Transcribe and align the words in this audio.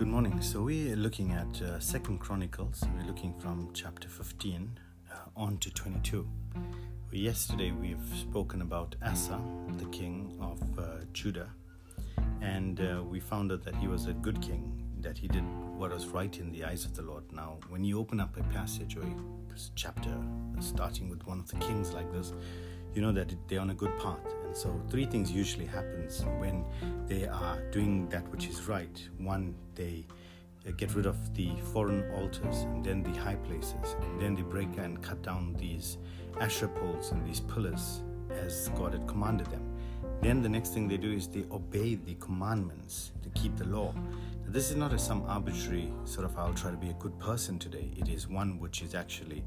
Good 0.00 0.08
morning. 0.08 0.40
So 0.40 0.62
we're 0.62 0.96
looking 0.96 1.32
at 1.32 1.60
uh, 1.60 1.78
Second 1.78 2.20
Chronicles. 2.20 2.82
We're 2.96 3.06
looking 3.06 3.34
from 3.34 3.68
chapter 3.74 4.08
15 4.08 4.80
uh, 5.12 5.14
on 5.36 5.58
to 5.58 5.70
22. 5.70 6.26
Yesterday 7.12 7.70
we've 7.70 8.08
spoken 8.18 8.62
about 8.62 8.96
Asa, 9.04 9.38
the 9.76 9.84
king 9.90 10.38
of 10.40 10.78
uh, 10.78 11.04
Judah, 11.12 11.50
and 12.40 12.80
uh, 12.80 13.02
we 13.02 13.20
found 13.20 13.52
out 13.52 13.62
that 13.64 13.76
he 13.76 13.88
was 13.88 14.06
a 14.06 14.14
good 14.14 14.40
king, 14.40 14.72
that 15.02 15.18
he 15.18 15.28
did 15.28 15.44
what 15.76 15.92
was 15.92 16.06
right 16.06 16.34
in 16.38 16.50
the 16.50 16.64
eyes 16.64 16.86
of 16.86 16.96
the 16.96 17.02
Lord. 17.02 17.30
Now, 17.30 17.58
when 17.68 17.84
you 17.84 17.98
open 17.98 18.20
up 18.20 18.34
a 18.38 18.42
passage 18.54 18.96
or 18.96 19.02
a 19.02 19.14
chapter 19.74 20.16
starting 20.60 21.10
with 21.10 21.26
one 21.26 21.40
of 21.40 21.48
the 21.48 21.56
kings 21.56 21.92
like 21.92 22.10
this, 22.10 22.32
you 22.94 23.02
know 23.02 23.12
that 23.12 23.34
they're 23.48 23.60
on 23.60 23.68
a 23.68 23.74
good 23.74 23.92
path 23.98 24.24
so, 24.52 24.80
three 24.88 25.06
things 25.06 25.30
usually 25.30 25.66
happens 25.66 26.24
when 26.38 26.64
they 27.06 27.26
are 27.26 27.60
doing 27.70 28.08
that 28.08 28.26
which 28.30 28.46
is 28.48 28.68
right. 28.68 29.08
One, 29.18 29.54
they 29.74 30.06
uh, 30.66 30.72
get 30.76 30.94
rid 30.94 31.06
of 31.06 31.34
the 31.34 31.50
foreign 31.72 32.10
altars 32.12 32.62
and 32.62 32.84
then 32.84 33.02
the 33.02 33.18
high 33.18 33.36
places, 33.36 33.96
and 34.02 34.20
then 34.20 34.34
they 34.34 34.42
break 34.42 34.76
and 34.78 35.02
cut 35.02 35.22
down 35.22 35.54
these 35.58 35.98
Asherah 36.40 36.68
poles 36.68 37.12
and 37.12 37.26
these 37.26 37.40
pillars 37.40 38.02
as 38.30 38.68
God 38.76 38.92
had 38.92 39.06
commanded 39.06 39.46
them. 39.46 39.66
Then 40.22 40.42
the 40.42 40.48
next 40.48 40.74
thing 40.74 40.86
they 40.86 40.98
do 40.98 41.12
is 41.12 41.26
they 41.26 41.44
obey 41.50 41.94
the 41.94 42.14
commandments 42.16 43.12
to 43.22 43.28
keep 43.30 43.56
the 43.56 43.64
law. 43.64 43.94
Now, 44.44 44.52
this 44.52 44.70
is 44.70 44.76
not 44.76 44.92
a, 44.92 44.98
some 44.98 45.22
arbitrary 45.26 45.90
sort 46.04 46.26
of 46.26 46.36
I'll 46.36 46.54
try 46.54 46.70
to 46.70 46.76
be 46.76 46.90
a 46.90 46.94
good 46.94 47.18
person 47.18 47.58
today. 47.58 47.90
It 47.96 48.08
is 48.08 48.28
one 48.28 48.58
which 48.58 48.82
is 48.82 48.94
actually 48.94 49.42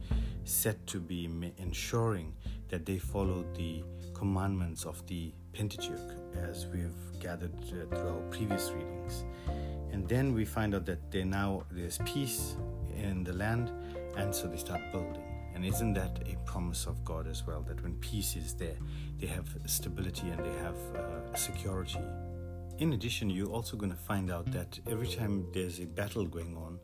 set 0.46 0.86
to 0.88 1.00
be 1.00 1.30
ensuring 1.58 2.34
that 2.70 2.86
they 2.88 2.98
follow 2.98 3.46
the 3.56 3.84
commandments 4.24 4.86
of 4.86 5.06
the 5.08 5.34
Pentateuch 5.52 6.10
as 6.50 6.66
we've 6.68 7.02
gathered 7.20 7.54
uh, 7.66 7.94
through 7.94 8.10
our 8.16 8.22
previous 8.32 8.72
readings. 8.72 9.26
And 9.92 10.08
then 10.08 10.34
we 10.34 10.46
find 10.46 10.74
out 10.74 10.86
that 10.86 11.12
they 11.12 11.26
now 11.26 11.66
there's 11.70 11.98
peace 12.06 12.56
in 12.96 13.26
the 13.26 13.34
land, 13.34 13.70
and 14.16 14.34
so 14.34 14.48
they 14.48 14.56
start 14.56 14.80
building. 14.94 15.28
And 15.54 15.66
isn't 15.66 15.94
that 15.96 16.14
a 16.26 16.38
promise 16.46 16.86
of 16.86 17.04
God 17.04 17.28
as 17.28 17.46
well? 17.46 17.62
That 17.68 17.84
when 17.84 17.96
peace 17.96 18.38
is 18.38 18.54
there, 18.54 18.78
they 19.20 19.28
have 19.28 19.50
stability 19.66 20.30
and 20.30 20.40
they 20.40 20.58
have 20.68 20.80
uh, 20.96 21.36
security. 21.36 22.00
In 22.78 22.94
addition, 22.94 23.30
you're 23.30 23.54
also 23.58 23.76
going 23.76 23.92
to 23.92 24.04
find 24.12 24.32
out 24.32 24.50
that 24.54 24.80
every 24.90 25.10
time 25.10 25.48
there's 25.54 25.80
a 25.80 25.86
battle 25.86 26.26
going 26.26 26.56
on, 26.56 26.80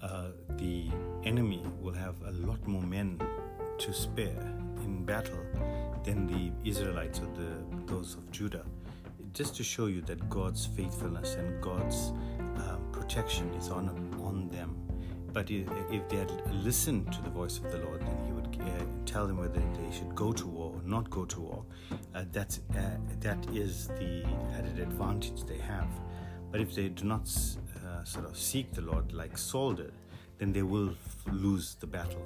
uh, 0.00 0.28
the 0.62 0.86
enemy 1.24 1.64
will 1.80 1.98
have 2.06 2.14
a 2.24 2.32
lot 2.48 2.64
more 2.68 2.82
men 2.82 3.20
to 3.78 3.92
spare 3.92 4.46
in 4.84 5.04
battle 5.04 5.44
than 6.04 6.26
the 6.26 6.52
Israelites 6.68 7.18
or 7.20 7.28
the 7.36 7.50
those 7.92 8.14
of 8.14 8.30
Judah. 8.30 8.64
Just 9.32 9.56
to 9.56 9.64
show 9.64 9.86
you 9.86 10.00
that 10.02 10.28
God's 10.28 10.64
faithfulness 10.64 11.34
and 11.34 11.60
God's 11.60 12.12
um, 12.56 12.88
protection 12.92 13.52
is 13.54 13.68
on 13.68 13.88
on 14.22 14.48
them. 14.48 14.76
But 15.32 15.50
if 15.50 16.08
they 16.08 16.16
had 16.16 16.30
listened 16.52 17.12
to 17.12 17.20
the 17.22 17.30
voice 17.30 17.58
of 17.58 17.72
the 17.72 17.78
Lord, 17.78 18.00
then 18.02 18.16
He 18.24 18.32
would 18.32 18.56
uh, 18.60 18.84
tell 19.04 19.26
them 19.26 19.38
whether 19.38 19.58
they 19.58 19.96
should 19.96 20.14
go 20.14 20.32
to 20.32 20.46
war 20.46 20.72
or 20.76 20.82
not 20.84 21.10
go 21.10 21.24
to 21.24 21.40
war. 21.40 21.64
Uh, 22.14 22.24
that's 22.30 22.60
uh, 22.76 22.80
that 23.20 23.44
is 23.52 23.88
the 23.98 24.24
added 24.56 24.78
advantage 24.78 25.42
they 25.44 25.58
have. 25.58 25.88
But 26.52 26.60
if 26.60 26.72
they 26.76 26.88
do 26.88 27.04
not 27.04 27.22
uh, 27.84 28.04
sort 28.04 28.26
of 28.26 28.38
seek 28.38 28.72
the 28.72 28.82
Lord 28.82 29.12
like 29.12 29.36
Saul 29.36 29.72
did, 29.72 29.92
then 30.38 30.52
they 30.52 30.62
will 30.62 30.94
lose 31.32 31.74
the 31.80 31.88
battle. 31.88 32.22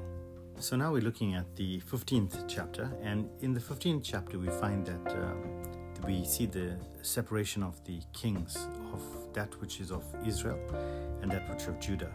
So 0.60 0.74
now 0.74 0.92
we're 0.92 1.02
looking 1.02 1.36
at 1.36 1.54
the 1.54 1.80
15th 1.82 2.46
chapter, 2.48 2.90
and 3.00 3.30
in 3.42 3.54
the 3.54 3.60
15th 3.60 4.00
chapter, 4.02 4.40
we 4.40 4.48
find 4.48 4.84
that 4.86 5.12
um, 5.14 5.62
we 6.04 6.24
see 6.24 6.46
the 6.46 6.76
separation 7.00 7.62
of 7.62 7.82
the 7.84 8.00
kings 8.12 8.66
of 8.92 9.00
that 9.34 9.54
which 9.60 9.80
is 9.80 9.92
of 9.92 10.04
Israel 10.26 10.58
and 11.22 11.30
that 11.30 11.48
which 11.48 11.68
of 11.68 11.78
Judah. 11.78 12.10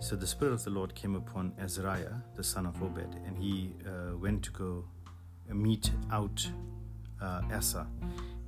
So 0.00 0.16
the 0.16 0.26
Spirit 0.26 0.54
of 0.54 0.64
the 0.64 0.70
Lord 0.70 0.92
came 0.96 1.14
upon 1.14 1.52
Azariah, 1.60 2.14
the 2.34 2.42
son 2.42 2.66
of 2.66 2.82
Obed, 2.82 3.14
and 3.26 3.38
he 3.38 3.72
uh, 3.86 4.16
went 4.16 4.42
to 4.42 4.50
go 4.50 4.84
meet 5.48 5.92
out 6.10 6.50
uh, 7.22 7.42
Asa, 7.52 7.86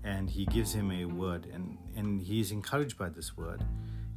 and 0.02 0.28
he 0.28 0.44
gives 0.46 0.74
him 0.74 0.90
a 0.90 1.04
word, 1.04 1.46
and, 1.54 1.78
and 1.94 2.20
he 2.20 2.40
is 2.40 2.50
encouraged 2.50 2.98
by 2.98 3.10
this 3.10 3.36
word. 3.36 3.62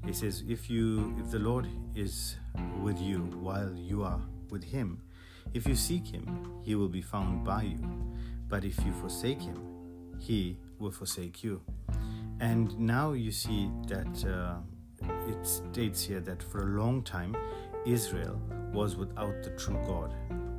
He 0.03 0.13
says, 0.13 0.43
"If 0.47 0.71
you, 0.71 1.15
if 1.19 1.29
the 1.29 1.39
Lord 1.39 1.67
is 1.93 2.37
with 2.81 2.99
you 2.99 3.19
while 3.19 3.71
you 3.75 4.03
are 4.03 4.21
with 4.49 4.63
Him, 4.63 5.01
if 5.53 5.67
you 5.67 5.75
seek 5.75 6.07
him, 6.07 6.61
he 6.63 6.75
will 6.75 6.89
be 6.89 7.01
found 7.01 7.43
by 7.43 7.63
you. 7.63 7.79
But 8.47 8.65
if 8.65 8.83
you 8.85 8.91
forsake 8.93 9.41
him, 9.41 9.59
he 10.19 10.57
will 10.79 10.91
forsake 10.91 11.43
you. 11.43 11.61
And 12.39 12.77
now 12.79 13.13
you 13.13 13.31
see 13.31 13.69
that 13.87 14.25
uh, 14.25 14.57
it 15.27 15.45
states 15.45 16.03
here 16.03 16.19
that 16.21 16.41
for 16.41 16.63
a 16.63 16.81
long 16.81 17.03
time, 17.03 17.35
Israel 17.85 18.39
was 18.73 18.95
without 18.95 19.43
the 19.43 19.49
true 19.51 19.79
God 19.87 20.13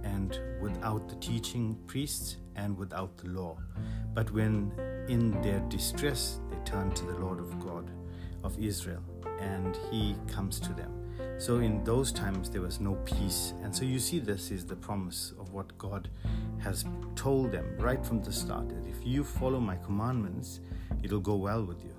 and 0.04 0.38
without 0.60 1.08
the 1.08 1.16
teaching 1.16 1.76
priests 1.86 2.36
and 2.56 2.76
without 2.76 3.16
the 3.16 3.28
law. 3.28 3.56
But 4.14 4.30
when 4.32 4.72
in 5.08 5.40
their 5.42 5.60
distress 5.68 6.40
they 6.50 6.56
turn 6.64 6.92
to 6.92 7.04
the 7.04 7.18
Lord 7.18 7.38
of 7.38 7.58
God 7.60 7.90
of 8.42 8.58
Israel 8.58 9.02
and 9.40 9.78
he 9.90 10.16
comes 10.26 10.60
to 10.60 10.72
them 10.72 10.99
so 11.40 11.56
in 11.60 11.82
those 11.84 12.12
times 12.12 12.50
there 12.50 12.60
was 12.60 12.80
no 12.80 12.96
peace. 13.06 13.54
And 13.62 13.74
so 13.74 13.84
you 13.86 13.98
see 13.98 14.18
this 14.18 14.50
is 14.50 14.66
the 14.66 14.76
promise 14.76 15.32
of 15.40 15.54
what 15.54 15.76
God 15.78 16.10
has 16.58 16.84
told 17.16 17.50
them 17.50 17.64
right 17.78 18.04
from 18.04 18.22
the 18.22 18.30
start 18.30 18.68
that 18.68 18.86
if 18.86 19.06
you 19.06 19.24
follow 19.24 19.58
my 19.58 19.76
commandments, 19.76 20.60
it'll 21.02 21.18
go 21.18 21.36
well 21.36 21.64
with 21.64 21.82
you. 21.82 21.94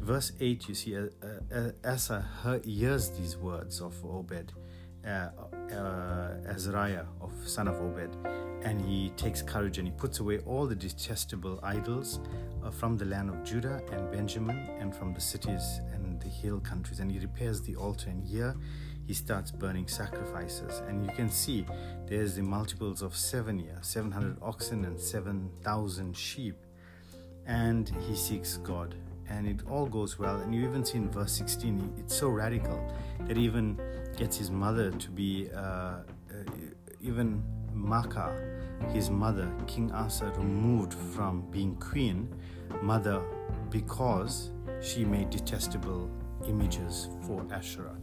Verse 0.00 0.30
8, 0.38 0.68
you 0.68 0.74
see, 0.76 0.96
uh, 0.96 1.06
uh, 1.52 1.70
Asa 1.84 2.24
hears 2.64 3.10
these 3.10 3.36
words 3.36 3.80
of 3.80 3.96
Obed, 4.04 4.52
uh, 5.04 5.30
uh, 5.72 6.34
Azariah, 6.46 7.04
of 7.20 7.32
son 7.46 7.66
of 7.66 7.80
Obed, 7.80 8.16
and 8.62 8.80
he 8.80 9.10
takes 9.16 9.42
courage 9.42 9.78
and 9.78 9.88
he 9.88 9.92
puts 9.92 10.20
away 10.20 10.38
all 10.46 10.66
the 10.66 10.76
detestable 10.76 11.58
idols 11.64 12.20
uh, 12.62 12.70
from 12.70 12.96
the 12.96 13.04
land 13.04 13.28
of 13.28 13.42
Judah 13.42 13.82
and 13.90 14.08
Benjamin 14.12 14.68
and 14.78 14.94
from 14.94 15.12
the 15.14 15.20
cities 15.20 15.80
the 16.20 16.28
hill 16.28 16.60
countries 16.60 17.00
and 17.00 17.10
he 17.10 17.18
repairs 17.18 17.60
the 17.62 17.76
altar 17.76 18.10
and 18.10 18.22
here 18.22 18.54
he 19.08 19.14
starts 19.14 19.50
burning 19.50 19.88
sacrifices. 19.88 20.82
And 20.86 21.04
you 21.04 21.10
can 21.12 21.30
see 21.30 21.64
there's 22.06 22.36
the 22.36 22.42
multiples 22.42 23.00
of 23.00 23.16
seven 23.16 23.58
here 23.58 23.78
700 23.80 24.36
oxen 24.42 24.84
and 24.84 25.00
7000 25.00 26.16
sheep. 26.16 26.56
And 27.46 27.90
he 28.06 28.14
seeks 28.14 28.58
god. 28.58 28.94
And 29.30 29.46
it 29.46 29.60
all 29.68 29.86
goes 29.86 30.18
well. 30.18 30.36
And 30.36 30.54
you 30.54 30.62
even 30.68 30.84
see 30.84 30.98
in 30.98 31.10
verse 31.10 31.32
16 31.32 31.94
it's 31.98 32.14
so 32.14 32.28
radical 32.28 32.78
that 33.26 33.36
he 33.36 33.44
even 33.44 33.80
gets 34.16 34.36
his 34.36 34.50
mother 34.50 34.90
to 34.90 35.10
be 35.10 35.48
uh, 35.54 35.58
uh, 35.58 36.02
even 37.00 37.42
Maacah, 37.74 38.92
his 38.92 39.08
mother, 39.08 39.50
King 39.66 39.90
Asa, 39.92 40.32
removed 40.36 40.94
from 40.94 41.50
being 41.50 41.76
queen, 41.76 42.28
mother, 42.82 43.22
because 43.70 44.50
she 44.80 45.04
made 45.04 45.30
detestable 45.30 46.10
images 46.46 47.08
for 47.26 47.44
Asherah. 47.52 47.96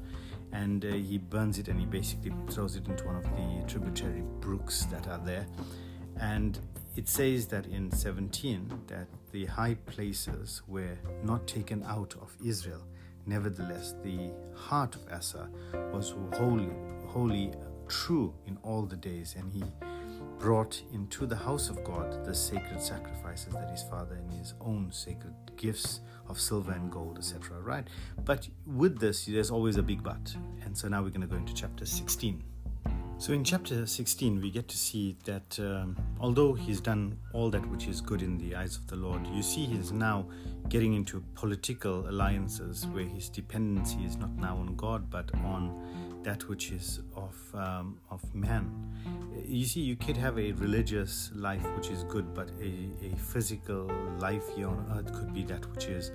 And 0.51 0.85
uh, 0.85 0.89
he 0.89 1.17
burns 1.17 1.59
it 1.59 1.67
and 1.67 1.79
he 1.79 1.85
basically 1.85 2.31
throws 2.49 2.75
it 2.75 2.87
into 2.87 3.05
one 3.05 3.15
of 3.15 3.23
the 3.23 3.63
tributary 3.67 4.23
brooks 4.39 4.85
that 4.85 5.07
are 5.07 5.19
there. 5.19 5.47
And 6.19 6.59
it 6.95 7.09
says 7.09 7.47
that 7.47 7.65
in 7.65 7.91
17 7.91 8.71
that 8.87 9.07
the 9.31 9.45
high 9.45 9.75
places 9.85 10.61
were 10.67 10.97
not 11.23 11.45
taken 11.45 11.83
out 11.83 12.15
of 12.21 12.33
Israel. 12.43 12.81
Nevertheless, 13.25 13.95
the 14.03 14.31
heart 14.55 14.95
of 14.95 15.01
Asa 15.11 15.49
was 15.91 16.13
wholly, 16.33 16.69
wholly 17.07 17.51
true 17.87 18.33
in 18.47 18.57
all 18.63 18.83
the 18.83 18.95
days, 18.95 19.35
and 19.37 19.51
he 19.51 19.63
brought 20.40 20.81
into 20.94 21.25
the 21.25 21.35
house 21.35 21.69
of 21.69 21.84
God 21.84 22.25
the 22.25 22.34
sacred 22.34 22.81
sacrifices 22.81 23.53
that 23.53 23.69
his 23.69 23.84
father 23.84 24.16
and 24.16 24.31
his 24.31 24.53
own 24.62 24.91
sacred 24.91 25.34
gifts 25.57 26.01
of 26.28 26.40
silver 26.40 26.72
and 26.72 26.91
gold, 26.91 27.17
etc. 27.17 27.59
Right? 27.59 27.87
But 28.23 28.47
with 28.66 28.99
this, 28.99 29.26
there's 29.26 29.52
always 29.52 29.78
a 29.78 29.84
big 29.84 30.03
but. 30.03 30.35
And 30.64 30.78
so 30.78 30.87
now 30.87 31.03
we're 31.03 31.09
going 31.09 31.22
to 31.22 31.28
go 31.28 31.37
into 31.37 31.53
chapter 31.53 31.85
16. 31.85 32.43
So 33.17 33.32
in 33.32 33.46
chapter 33.46 33.85
16, 33.85 34.41
we 34.41 34.52
get 34.52 34.67
to 34.67 34.78
see 34.78 35.16
that 35.23 35.58
um, 35.59 35.96
although 36.20 36.53
he's 36.53 36.82
done 36.82 37.17
all 37.34 37.50
that 37.50 37.66
which 37.70 37.88
is 37.88 38.02
good 38.02 38.22
in 38.22 38.38
the 38.38 38.56
eyes 38.56 38.76
of 38.76 38.88
the 38.88 38.97
Lord, 38.97 39.26
you 39.28 39.41
see 39.41 39.66
he's 39.66 39.94
now 39.94 40.28
getting 40.67 40.94
into 40.94 41.23
political 41.34 42.09
alliances 42.09 42.85
where 42.88 43.06
his 43.06 43.29
dependency 43.29 44.03
is 44.03 44.17
not 44.17 44.35
now 44.35 44.58
on 44.58 44.76
God 44.76 45.09
but 45.09 45.34
on 45.35 46.16
that 46.26 46.50
which 46.50 46.72
is 46.72 47.02
of 47.16 47.35
um, 47.53 48.00
of 48.09 48.22
man. 48.34 48.70
You 49.46 49.66
see, 49.66 49.82
you 49.82 49.96
could 49.96 50.17
have 50.17 50.38
a 50.40 50.52
religious 50.53 51.32
life 51.35 51.66
which 51.76 51.91
is 51.91 52.03
good, 52.06 52.34
but 52.34 52.50
a, 52.59 52.90
a 53.06 53.16
physical 53.16 53.91
life 54.20 54.44
here 54.56 54.67
on 54.67 54.85
earth 54.97 55.14
could 55.14 55.34
be 55.34 55.44
that 55.44 55.64
which 55.72 55.85
is 55.85 56.12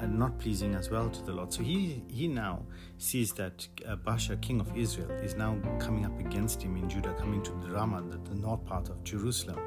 uh, 0.00 0.06
not 0.06 0.38
pleasing 0.38 0.74
as 0.76 0.90
well 0.90 1.10
to 1.10 1.22
the 1.24 1.32
Lord. 1.32 1.52
So 1.52 1.62
he 1.62 2.02
he 2.08 2.28
now 2.28 2.62
sees 2.98 3.32
that 3.32 3.66
uh, 3.86 3.96
Baasha, 3.96 4.40
king 4.40 4.60
of 4.60 4.74
Israel, 4.76 5.10
is 5.10 5.34
now 5.34 5.58
coming 5.80 6.06
up 6.06 6.18
against 6.26 6.62
him 6.62 6.76
in 6.76 6.88
Judah, 6.88 7.14
coming 7.14 7.42
to 7.42 7.52
the 7.62 7.72
Ramah, 7.74 8.02
the, 8.02 8.18
the 8.30 8.34
north 8.34 8.64
part 8.64 8.88
of 8.88 9.02
Jerusalem 9.04 9.58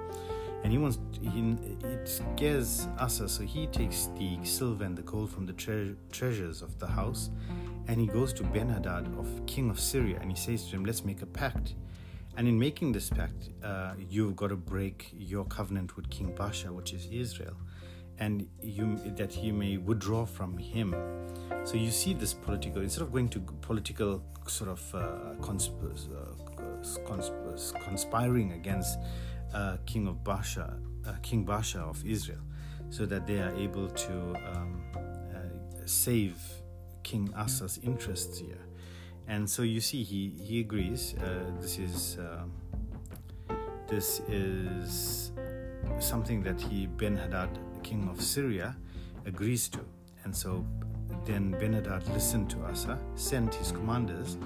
and 0.66 0.72
he 0.72 0.80
wants 0.80 0.98
he, 1.22 1.56
it 1.88 2.10
scares 2.10 2.88
Asa, 2.98 3.30
so 3.30 3.44
he 3.44 3.68
takes 3.68 4.10
the 4.18 4.44
silver 4.44 4.84
and 4.84 4.98
the 4.98 5.04
gold 5.04 5.30
from 5.30 5.46
the 5.46 5.54
tre- 5.54 5.94
treasures 6.12 6.64
of 6.64 6.80
the 6.80 6.88
house, 6.88 7.30
and 7.88 8.02
he 8.02 8.08
goes 8.08 8.34
to 8.34 8.44
Ben 8.46 8.70
Hadad 8.70 9.06
of 9.16 9.28
king 9.46 9.70
of 9.70 9.80
Syria, 9.80 10.18
and 10.20 10.32
he 10.32 10.36
says 10.36 10.68
to 10.70 10.76
him, 10.76 10.84
"Let's 10.84 11.06
make 11.06 11.22
a 11.22 11.28
pact." 11.28 11.76
And 12.36 12.48
in 12.48 12.58
making 12.58 12.94
this 12.94 13.12
pact, 13.12 13.50
uh, 13.64 13.94
you've 14.10 14.36
got 14.36 14.48
to 14.48 14.56
break 14.56 15.12
your 15.16 15.46
covenant 15.46 15.96
with 15.96 16.10
King 16.10 16.34
Baasha, 16.34 16.72
which 16.72 16.94
is 16.94 17.06
Israel, 17.12 17.56
and 18.20 18.48
you, 18.62 19.00
that 19.18 19.34
he 19.34 19.52
may 19.52 19.78
withdraw 19.78 20.26
from 20.26 20.58
him. 20.58 20.96
So 21.64 21.76
you 21.76 21.92
see 21.92 22.14
this 22.14 22.34
political, 22.34 22.82
instead 22.82 23.02
of 23.02 23.12
going 23.12 23.30
to 23.30 23.40
political 23.40 24.24
sort 24.48 24.70
of 24.70 24.96
uh, 24.96 25.00
consp- 25.42 25.74
uh, 25.84 27.00
consp- 27.08 27.84
conspiring 27.84 28.54
against 28.54 29.00
uh, 29.54 29.78
King 29.86 30.08
of 30.08 30.24
Baasha, 30.24 30.78
uh, 31.08 31.14
King 31.22 31.46
Baasha 31.46 31.80
of 31.80 32.06
Israel, 32.06 32.42
so 32.90 33.06
that 33.06 33.26
they 33.26 33.40
are 33.40 33.56
able 33.56 33.88
to 33.90 34.14
um, 34.52 34.84
uh, 34.96 35.40
save 35.86 36.38
King 37.04 37.34
Asa's 37.36 37.80
interests 37.84 38.38
here 38.40 38.66
and 39.28 39.50
so 39.50 39.64
you 39.64 39.82
see 39.82 40.04
he 40.04 40.30
he 40.40 40.60
agrees 40.60 41.16
uh, 41.18 41.52
this 41.60 41.80
is 41.80 42.18
um, 42.20 42.52
this 43.88 44.22
is 44.30 45.32
something 46.00 46.44
that 46.44 46.60
he 46.62 46.88
Ben 46.88 47.16
Hadad 47.18 47.50
king 47.86 48.10
of 48.10 48.20
Syria 48.20 48.76
agrees 49.26 49.70
to. 49.70 49.80
And 50.24 50.36
so 50.36 50.66
then 51.24 51.52
Ben 51.52 51.74
Hadad 51.74 52.08
listened 52.14 52.50
to 52.50 52.66
Asa 52.66 52.98
sent 53.16 53.54
his 53.54 53.72
commanders 53.72 54.38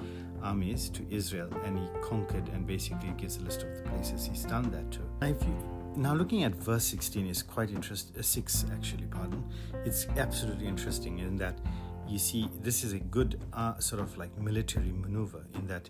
armies 0.42 0.90
to 0.90 1.02
Israel 1.10 1.50
and 1.64 1.78
he 1.78 1.86
conquered 2.02 2.48
and 2.50 2.66
basically 2.66 3.12
gives 3.16 3.38
a 3.38 3.40
list 3.40 3.62
of 3.62 3.74
the 3.76 3.82
places 3.90 4.26
he's 4.26 4.44
done 4.44 4.70
that 4.70 4.90
to. 4.92 5.00
Now, 5.20 5.28
if 5.28 5.42
you, 5.42 5.54
now 5.96 6.14
looking 6.14 6.44
at 6.44 6.54
verse 6.54 6.84
16 6.84 7.26
is 7.26 7.42
quite 7.42 7.70
interesting 7.70 8.14
uh, 8.18 8.22
6 8.22 8.66
actually 8.72 9.06
pardon. 9.06 9.42
It's 9.86 10.06
absolutely 10.16 10.66
interesting 10.66 11.18
in 11.18 11.36
that 11.36 11.58
you 12.06 12.18
see, 12.18 12.50
this 12.60 12.84
is 12.84 12.92
a 12.92 12.98
good 12.98 13.40
uh, 13.52 13.78
sort 13.78 14.02
of 14.02 14.18
like 14.18 14.36
military 14.38 14.92
maneuver 14.92 15.44
in 15.54 15.66
that 15.68 15.88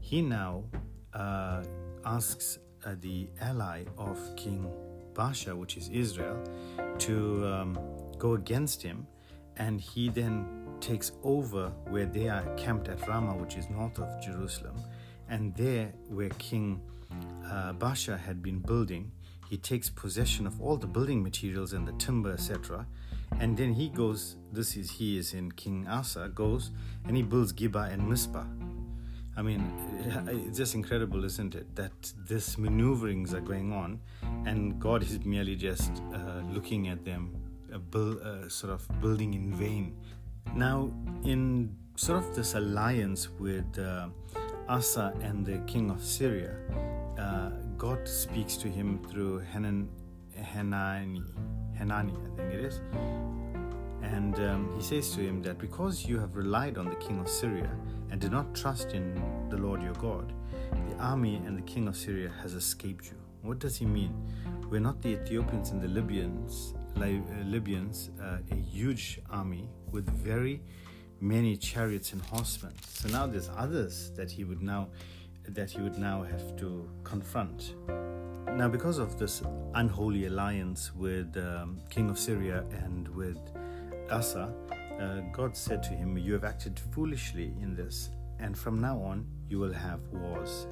he 0.00 0.22
now 0.22 0.64
uh, 1.14 1.62
asks 2.04 2.58
uh, 2.84 2.94
the 3.00 3.28
ally 3.40 3.84
of 3.96 4.18
King 4.36 4.70
Baasha, 5.14 5.56
which 5.56 5.76
is 5.76 5.88
Israel, 5.88 6.42
to 6.98 7.46
um, 7.46 7.78
go 8.18 8.34
against 8.34 8.82
him, 8.82 9.06
and 9.56 9.80
he 9.80 10.08
then 10.08 10.46
takes 10.80 11.12
over 11.22 11.70
where 11.88 12.06
they 12.06 12.28
are 12.28 12.42
camped 12.56 12.88
at 12.88 13.06
Ramah, 13.06 13.36
which 13.36 13.56
is 13.56 13.68
north 13.70 13.98
of 13.98 14.08
Jerusalem, 14.22 14.76
and 15.28 15.54
there 15.56 15.92
where 16.08 16.30
King 16.30 16.80
uh, 17.44 17.72
Baasha 17.74 18.18
had 18.18 18.42
been 18.42 18.58
building, 18.58 19.12
he 19.48 19.56
takes 19.58 19.90
possession 19.90 20.46
of 20.46 20.60
all 20.60 20.76
the 20.76 20.86
building 20.86 21.22
materials 21.22 21.72
and 21.72 21.86
the 21.86 21.92
timber, 21.92 22.32
etc 22.32 22.86
and 23.40 23.56
then 23.56 23.72
he 23.72 23.88
goes, 23.88 24.36
this 24.52 24.76
is 24.76 24.90
he 24.90 25.18
is 25.18 25.34
in 25.34 25.52
King 25.52 25.86
Asa, 25.88 26.30
goes 26.34 26.70
and 27.06 27.16
he 27.16 27.22
builds 27.22 27.52
Geba 27.52 27.92
and 27.92 28.08
Mizpah. 28.08 28.44
I 29.36 29.40
mean, 29.42 29.72
it's 30.28 30.58
just 30.58 30.74
incredible, 30.74 31.24
isn't 31.24 31.54
it? 31.54 31.74
That 31.74 32.12
this 32.28 32.58
maneuverings 32.58 33.32
are 33.32 33.40
going 33.40 33.72
on, 33.72 34.00
and 34.44 34.78
God 34.78 35.02
is 35.02 35.24
merely 35.24 35.56
just 35.56 35.90
uh, 36.14 36.42
looking 36.50 36.88
at 36.88 37.04
them, 37.04 37.34
uh, 37.72 37.78
build, 37.78 38.20
uh, 38.20 38.48
sort 38.48 38.72
of 38.72 38.86
building 39.00 39.32
in 39.34 39.54
vain. 39.54 39.96
Now, 40.54 40.92
in 41.24 41.74
sort 41.96 42.18
of 42.18 42.34
this 42.34 42.54
alliance 42.54 43.30
with 43.38 43.78
uh, 43.78 44.08
Asa 44.68 45.14
and 45.22 45.46
the 45.46 45.58
king 45.66 45.90
of 45.90 46.02
Syria, 46.04 46.54
uh, 47.18 47.50
God 47.78 48.06
speaks 48.06 48.56
to 48.58 48.68
him 48.68 49.02
through 49.10 49.38
Hanan, 49.40 49.88
Hanani, 50.36 51.22
Hanani, 51.78 52.12
I 52.12 52.36
think 52.36 52.54
it 52.54 52.64
is. 52.66 52.80
And 54.02 54.34
um, 54.40 54.72
he 54.76 54.82
says 54.82 55.10
to 55.14 55.20
him 55.20 55.42
that 55.42 55.58
because 55.58 56.04
you 56.04 56.18
have 56.18 56.36
relied 56.36 56.76
on 56.76 56.86
the 56.86 56.96
king 56.96 57.18
of 57.18 57.28
Syria 57.28 57.70
and 58.12 58.20
did 58.20 58.30
not 58.30 58.54
trust 58.54 58.92
in 58.92 59.14
the 59.48 59.56
Lord 59.56 59.82
your 59.82 59.94
God, 59.94 60.34
the 60.90 60.96
army 60.98 61.36
and 61.46 61.56
the 61.56 61.62
king 61.62 61.88
of 61.88 61.96
Syria 61.96 62.30
has 62.42 62.52
escaped 62.52 63.06
you. 63.06 63.16
What 63.40 63.58
does 63.58 63.74
he 63.76 63.86
mean? 63.86 64.14
We're 64.70 64.80
not 64.80 65.00
the 65.00 65.14
Ethiopians 65.14 65.70
and 65.70 65.80
the 65.80 65.88
Libyans, 65.88 66.74
uh, 66.96 67.00
Libyans, 67.44 68.10
uh, 68.22 68.38
a 68.50 68.54
huge 68.54 69.18
army 69.30 69.66
with 69.90 70.08
very 70.10 70.60
many 71.20 71.56
chariots 71.56 72.12
and 72.12 72.20
horsemen. 72.22 72.74
So 72.86 73.08
now 73.08 73.26
there's 73.26 73.50
others 73.56 74.12
that 74.14 74.30
he 74.30 74.44
would 74.44 74.62
now 74.62 74.88
that 75.48 75.70
he 75.70 75.80
would 75.80 75.98
now 75.98 76.22
have 76.22 76.56
to 76.58 76.88
confront. 77.02 77.74
Now, 78.56 78.68
because 78.68 78.98
of 78.98 79.18
this 79.18 79.42
unholy 79.74 80.26
alliance 80.26 80.94
with 80.94 81.36
um, 81.36 81.80
King 81.90 82.10
of 82.10 82.18
Syria 82.18 82.64
and 82.84 83.08
with 83.08 83.38
Asa, 84.10 84.54
uh, 85.02 85.20
God 85.32 85.56
said 85.56 85.82
to 85.84 85.90
him, 85.90 86.16
You 86.16 86.32
have 86.34 86.44
acted 86.44 86.78
foolishly 86.92 87.54
in 87.60 87.74
this, 87.74 88.10
and 88.38 88.56
from 88.56 88.80
now 88.80 88.98
on 88.98 89.26
you 89.48 89.58
will 89.58 89.72
have 89.72 90.00
wars. 90.12 90.66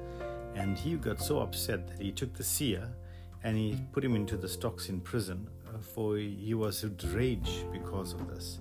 And 0.55 0.77
he 0.77 0.95
got 0.95 1.21
so 1.21 1.39
upset 1.39 1.87
that 1.87 2.01
he 2.01 2.11
took 2.11 2.33
the 2.33 2.43
seer 2.43 2.87
and 3.43 3.57
he 3.57 3.77
put 3.91 4.03
him 4.03 4.15
into 4.15 4.37
the 4.37 4.47
stocks 4.47 4.89
in 4.89 5.01
prison, 5.01 5.47
uh, 5.67 5.79
for 5.79 6.17
he 6.17 6.53
was 6.53 6.83
in 6.83 6.95
rage 7.13 7.65
because 7.71 8.13
of 8.13 8.29
this. 8.29 8.59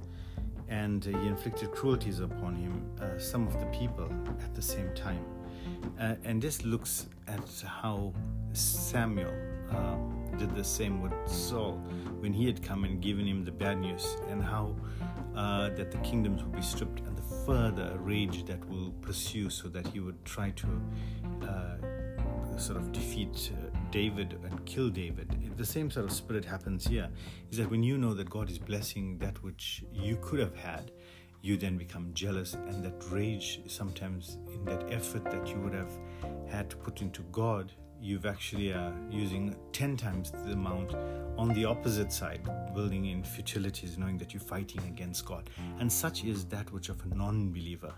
And 0.68 1.04
he 1.04 1.12
inflicted 1.12 1.72
cruelties 1.72 2.20
upon 2.20 2.54
him, 2.56 2.90
uh, 3.00 3.18
some 3.18 3.46
of 3.46 3.58
the 3.58 3.66
people 3.66 4.10
at 4.44 4.54
the 4.54 4.62
same 4.62 4.94
time. 4.94 5.24
Uh, 6.00 6.14
and 6.24 6.40
this 6.40 6.64
looks 6.64 7.06
at 7.28 7.64
how 7.66 8.12
Samuel 8.52 9.32
did 10.40 10.56
the 10.56 10.64
same 10.64 11.02
with 11.02 11.12
Saul 11.26 11.72
when 12.20 12.32
he 12.32 12.46
had 12.46 12.62
come 12.62 12.84
and 12.84 13.02
given 13.02 13.26
him 13.26 13.44
the 13.44 13.52
bad 13.52 13.78
news, 13.78 14.16
and 14.30 14.42
how 14.42 14.74
uh, 15.36 15.70
that 15.70 15.90
the 15.90 15.98
kingdoms 15.98 16.42
would 16.42 16.52
be 16.52 16.62
stripped, 16.62 17.00
and 17.00 17.16
the 17.16 17.22
further 17.46 17.96
rage 18.00 18.44
that 18.46 18.62
will 18.68 18.92
pursue, 19.00 19.50
so 19.50 19.68
that 19.68 19.86
he 19.88 20.00
would 20.00 20.24
try 20.24 20.50
to 20.50 20.66
uh, 21.42 22.58
sort 22.58 22.78
of 22.78 22.92
defeat 22.92 23.52
uh, 23.54 23.70
David 23.90 24.38
and 24.44 24.64
kill 24.66 24.90
David. 24.90 25.28
The 25.56 25.64
same 25.64 25.90
sort 25.90 26.06
of 26.06 26.12
spirit 26.12 26.44
happens 26.44 26.86
here. 26.86 27.08
Is 27.50 27.58
that 27.58 27.70
when 27.70 27.82
you 27.82 27.96
know 27.98 28.14
that 28.14 28.28
God 28.28 28.50
is 28.50 28.58
blessing 28.58 29.18
that 29.18 29.42
which 29.42 29.84
you 29.92 30.18
could 30.20 30.40
have 30.40 30.54
had, 30.56 30.92
you 31.42 31.56
then 31.56 31.78
become 31.78 32.10
jealous, 32.12 32.54
and 32.54 32.84
that 32.84 33.02
rage 33.10 33.62
sometimes 33.66 34.38
in 34.52 34.64
that 34.66 34.92
effort 34.92 35.24
that 35.24 35.48
you 35.48 35.58
would 35.60 35.72
have 35.72 35.92
had 36.48 36.68
to 36.70 36.76
put 36.76 37.00
into 37.00 37.22
God, 37.32 37.72
you've 38.00 38.26
actually 38.26 38.72
are 38.72 38.88
uh, 38.88 39.10
using 39.10 39.54
10 39.72 39.96
times 39.96 40.30
the 40.30 40.52
amount 40.52 40.94
on 41.36 41.48
the 41.48 41.64
opposite 41.64 42.12
side, 42.12 42.40
building 42.74 43.06
in 43.06 43.22
futilities, 43.22 43.98
knowing 43.98 44.18
that 44.18 44.32
you're 44.32 44.40
fighting 44.40 44.82
against 44.88 45.24
God. 45.24 45.50
And 45.78 45.90
such 45.92 46.24
is 46.24 46.44
that 46.46 46.72
which 46.72 46.88
of 46.88 47.00
a 47.04 47.14
non 47.14 47.52
believer. 47.52 47.94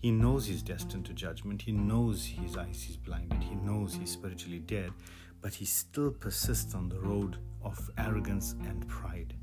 He 0.00 0.10
knows 0.10 0.46
he's 0.46 0.62
destined 0.62 1.06
to 1.06 1.12
judgment, 1.12 1.62
he 1.62 1.72
knows 1.72 2.26
his 2.26 2.56
eyes 2.56 2.86
is 2.90 2.96
blinded, 2.96 3.42
he 3.42 3.54
knows 3.54 3.94
he's 3.94 4.10
spiritually 4.10 4.58
dead, 4.58 4.92
but 5.40 5.54
he 5.54 5.64
still 5.64 6.10
persists 6.10 6.74
on 6.74 6.88
the 6.88 6.98
road 6.98 7.36
of 7.62 7.90
arrogance 7.98 8.56
and 8.66 8.86
pride. 8.88 9.34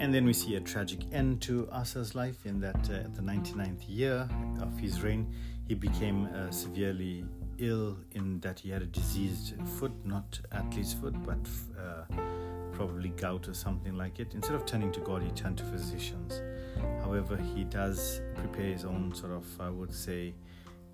And 0.00 0.12
then 0.12 0.24
we 0.24 0.32
see 0.32 0.56
a 0.56 0.60
tragic 0.60 1.00
end 1.12 1.42
to 1.42 1.68
Asa's 1.70 2.14
life 2.14 2.46
in 2.46 2.58
that 2.60 2.76
uh, 2.90 3.08
the 3.14 3.22
99th 3.22 3.82
year 3.86 4.28
of 4.60 4.76
his 4.78 5.02
reign, 5.02 5.32
he 5.68 5.74
became 5.74 6.26
uh, 6.34 6.50
severely 6.50 7.24
ill 7.60 7.96
in 8.12 8.40
that 8.40 8.60
he 8.60 8.70
had 8.70 8.82
a 8.82 8.86
diseased 8.86 9.54
foot, 9.78 9.92
not 10.04 10.40
athlete's 10.52 10.92
foot, 10.92 11.14
but 11.24 11.38
uh, 11.78 12.04
probably 12.72 13.10
gout 13.10 13.48
or 13.48 13.54
something 13.54 13.94
like 13.94 14.18
it. 14.18 14.34
Instead 14.34 14.56
of 14.56 14.64
turning 14.66 14.90
to 14.92 15.00
God, 15.00 15.22
he 15.22 15.30
turned 15.30 15.58
to 15.58 15.64
physicians. 15.64 16.40
However, 17.02 17.36
he 17.36 17.64
does 17.64 18.20
prepare 18.34 18.72
his 18.72 18.84
own 18.84 19.14
sort 19.14 19.32
of, 19.32 19.44
I 19.60 19.70
would 19.70 19.92
say, 19.92 20.34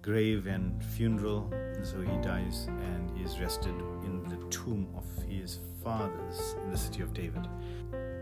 grave 0.02 0.46
and 0.46 0.84
funeral. 0.84 1.52
So 1.82 2.00
he 2.00 2.16
dies 2.18 2.66
and 2.68 3.24
is 3.24 3.38
rested 3.38 3.74
in 4.04 4.24
the 4.28 4.36
tomb 4.50 4.88
of 4.96 5.04
his 5.24 5.60
fathers 5.82 6.56
in 6.64 6.70
the 6.70 6.78
city 6.78 7.02
of 7.02 7.12
David. 7.14 7.46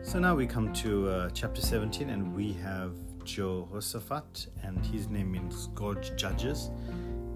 So 0.02 0.18
now 0.18 0.34
we 0.34 0.46
come 0.46 0.72
to 0.74 1.08
uh, 1.08 1.30
chapter 1.30 1.62
17, 1.62 2.10
and 2.10 2.34
we 2.34 2.52
have 2.54 2.94
Jehoshaphat, 3.24 4.48
and 4.62 4.84
his 4.84 5.08
name 5.08 5.32
means 5.32 5.68
God 5.68 6.06
judges, 6.16 6.70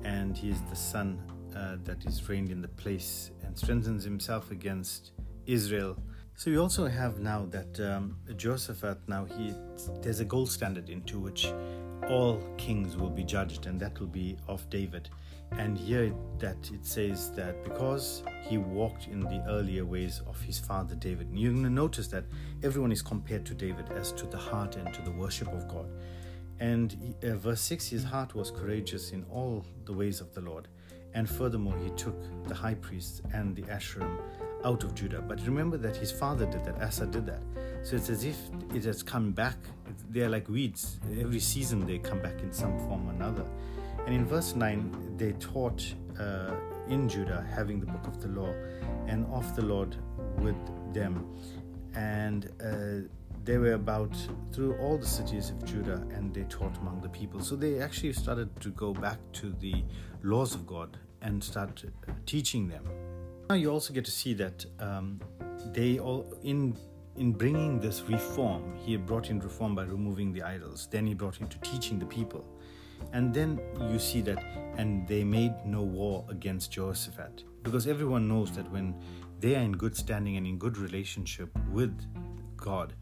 and 0.05 0.37
he 0.37 0.51
is 0.51 0.61
the 0.71 0.77
son 0.77 1.21
uh, 1.57 1.77
that 1.85 2.05
is 2.05 2.29
reigned 2.29 2.51
in 2.51 2.61
the 2.61 2.69
place 2.69 3.31
and 3.45 3.57
strengthens 3.57 4.05
himself 4.05 4.51
against 4.51 5.13
Israel. 5.47 5.97
So 6.35 6.51
we 6.51 6.59
also 6.59 6.87
have 6.87 7.19
now 7.19 7.47
that 7.51 7.81
um, 7.81 8.17
Jehoshaphat 8.37 8.99
now 9.09 9.25
he 9.25 9.55
there's 10.03 10.21
a 10.21 10.25
gold 10.25 10.51
standard 10.51 10.89
into 10.89 11.19
which 11.19 11.53
all 12.09 12.43
kings 12.57 12.97
will 12.97 13.11
be 13.11 13.25
judged, 13.25 13.67
and 13.67 13.79
that 13.81 13.99
will 13.99 14.07
be 14.07 14.37
of 14.47 14.69
David. 14.71 15.11
And 15.53 15.79
here 15.79 16.13
that 16.39 16.71
it 16.73 16.85
says 16.85 17.33
that 17.33 17.65
because 17.65 18.23
he 18.43 18.59
walked 18.59 19.07
in 19.07 19.21
the 19.21 19.43
earlier 19.49 19.85
ways 19.85 20.23
of 20.27 20.41
his 20.41 20.59
father 20.59 20.95
David, 20.95 21.29
and 21.29 21.39
you're 21.39 21.53
going 21.53 21.65
to 21.65 21.71
notice 21.71 22.07
that 22.09 22.25
everyone 22.63 22.93
is 22.93 23.03
compared 23.03 23.45
to 23.47 23.55
David 23.55 23.91
as 23.93 24.13
to 24.13 24.27
the 24.27 24.37
heart 24.37 24.77
and 24.77 24.93
to 24.95 25.03
the 25.03 25.11
worship 25.11 25.49
of 25.49 25.67
God. 25.69 25.89
And 26.61 27.15
uh, 27.23 27.37
verse 27.37 27.61
6 27.61 27.89
his 27.89 28.05
heart 28.05 28.35
was 28.35 28.51
courageous 28.51 29.13
in 29.13 29.25
all 29.31 29.65
the 29.85 29.93
ways 29.93 30.21
of 30.21 30.35
the 30.35 30.41
Lord. 30.41 30.69
And 31.15 31.29
furthermore, 31.29 31.77
he 31.83 31.91
took 31.91 32.17
the 32.47 32.55
high 32.55 32.75
priest 32.75 33.23
and 33.33 33.57
the 33.57 33.63
Asherim 33.63 34.19
out 34.65 34.85
of 34.85 34.95
Judah. 34.95 35.23
But 35.23 35.41
remember 35.47 35.77
that 35.79 35.97
his 35.97 36.13
father 36.13 36.47
did 36.47 36.65
that, 36.65 36.83
Asa 36.83 37.07
did 37.07 37.27
that. 37.27 37.41
So 37.83 37.97
it's 37.97 38.11
as 38.11 38.25
if 38.25 38.37
it 38.75 38.85
has 38.85 39.03
come 39.03 39.33
back. 39.33 39.57
They're 40.11 40.29
like 40.29 40.49
weeds. 40.49 40.99
Every 41.19 41.41
season 41.41 41.87
they 41.87 41.99
come 41.99 42.21
back 42.21 42.41
in 42.41 42.53
some 42.53 42.77
form 42.81 43.09
or 43.09 43.13
another. 43.13 43.45
And 44.07 44.15
in 44.15 44.27
verse 44.27 44.55
9, 44.55 45.17
they 45.17 45.33
taught 45.33 45.95
uh, 46.19 46.55
in 46.89 47.09
Judah, 47.09 47.47
having 47.55 47.81
the 47.81 47.87
book 47.87 48.07
of 48.07 48.21
the 48.21 48.29
law 48.29 48.53
and 49.07 49.27
of 49.27 49.55
the 49.55 49.63
Lord 49.63 49.97
with 50.39 50.57
them. 50.93 51.37
And 51.95 52.51
uh, 52.63 53.09
they 53.49 53.57
were 53.57 53.73
about 53.73 54.15
through 54.53 54.77
all 54.77 54.99
the 54.99 55.07
cities 55.07 55.49
of 55.49 55.65
Judah 55.65 56.07
and 56.15 56.35
they 56.35 56.43
taught 56.45 56.77
among 56.83 57.01
the 57.01 57.09
people. 57.09 57.41
So 57.41 57.57
they 57.57 57.81
actually 57.81 58.13
started 58.13 58.49
to 58.61 58.69
go 58.69 58.93
back 58.93 59.17
to 59.41 59.55
the 59.59 59.83
laws 60.23 60.55
of 60.55 60.67
God 60.67 60.99
and 61.23 61.43
start 61.43 61.83
teaching 62.27 62.69
them. 62.69 62.85
Now 63.49 63.55
you 63.55 63.71
also 63.71 63.95
get 63.95 64.05
to 64.05 64.11
see 64.11 64.35
that 64.35 64.67
um, 64.81 65.19
they 65.73 65.99
all 65.99 66.31
in 66.43 66.77
in 67.17 67.33
bringing 67.33 67.81
this 67.81 68.03
reform, 68.03 68.63
he 68.85 68.99
brought 68.99 69.31
in 69.31 69.41
reform 69.41 69.75
by 69.75 69.85
removing 69.85 70.31
the 70.31 70.43
idols. 70.43 70.87
Then 70.91 71.07
he 71.07 71.15
brought 71.15 71.41
into 71.41 71.59
teaching 71.61 71.99
the 71.99 72.07
people. 72.07 72.45
And 73.15 73.33
then 73.33 73.61
you 73.91 73.99
see 73.99 74.21
that, 74.21 74.45
and 74.77 75.09
they 75.09 75.25
made 75.25 75.55
no 75.65 75.83
war 75.83 76.25
against 76.29 76.71
Jehoshaphat. 76.71 77.45
Because 77.63 77.87
everyone 77.87 78.29
knows 78.29 78.53
that 78.53 78.71
when 78.71 78.95
they 79.41 79.57
are 79.57 79.63
in 79.63 79.73
good 79.73 79.97
standing 79.97 80.37
and 80.37 80.47
in 80.47 80.59
good 80.59 80.77
relationship 80.77 81.51
with 81.73 81.99
God, 82.59 82.93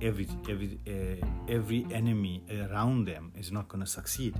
every 0.00 0.28
every 0.48 0.78
uh, 0.86 1.26
every 1.48 1.86
enemy 1.92 2.42
around 2.70 3.06
them 3.06 3.32
is 3.36 3.50
not 3.52 3.68
going 3.68 3.82
to 3.84 3.90
succeed. 3.90 4.34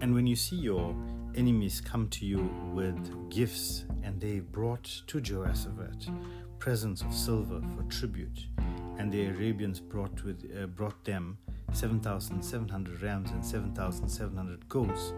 And 0.00 0.14
when 0.14 0.26
you 0.26 0.36
see 0.36 0.56
your 0.56 0.94
enemies 1.34 1.80
come 1.80 2.08
to 2.08 2.26
you 2.26 2.50
with 2.74 3.30
gifts 3.30 3.84
and 4.02 4.20
they 4.20 4.40
brought 4.40 4.84
to 5.06 5.20
Jehoshaphat 5.20 6.08
presents 6.58 7.02
of 7.02 7.12
silver 7.12 7.60
for 7.74 7.82
tribute 7.84 8.46
and 8.98 9.10
the 9.10 9.26
Arabians 9.26 9.80
brought 9.80 10.22
with 10.24 10.44
uh, 10.56 10.66
brought 10.66 11.04
them 11.04 11.38
7700 11.72 13.02
rams 13.02 13.30
and 13.30 13.44
7700 13.44 14.68
goats 14.68 15.12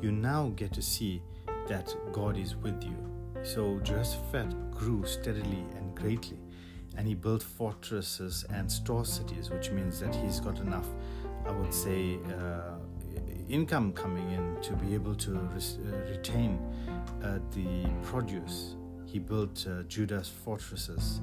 you 0.00 0.12
now 0.12 0.52
get 0.56 0.72
to 0.74 0.82
see 0.82 1.22
that 1.68 1.94
God 2.12 2.36
is 2.36 2.54
with 2.56 2.82
you. 2.84 2.96
So 3.42 3.80
Jehoshaphat 3.80 4.70
grew 4.70 5.04
steadily 5.06 5.64
and 5.76 5.94
greatly 5.94 6.38
and 6.96 7.06
he 7.06 7.14
built 7.14 7.42
fortresses 7.42 8.44
and 8.52 8.70
store 8.70 9.04
cities, 9.04 9.50
which 9.50 9.70
means 9.70 10.00
that 10.00 10.14
he's 10.14 10.40
got 10.40 10.58
enough, 10.60 10.86
I 11.46 11.52
would 11.52 11.72
say, 11.72 12.18
uh, 12.28 12.76
income 13.48 13.92
coming 13.92 14.30
in 14.32 14.60
to 14.62 14.72
be 14.74 14.94
able 14.94 15.14
to 15.14 15.36
uh, 15.36 16.10
retain 16.10 16.58
uh, 17.22 17.38
the 17.52 17.86
produce. 18.02 18.74
He 19.04 19.18
built 19.18 19.66
uh, 19.68 19.82
Judah's 19.84 20.28
fortresses 20.28 21.20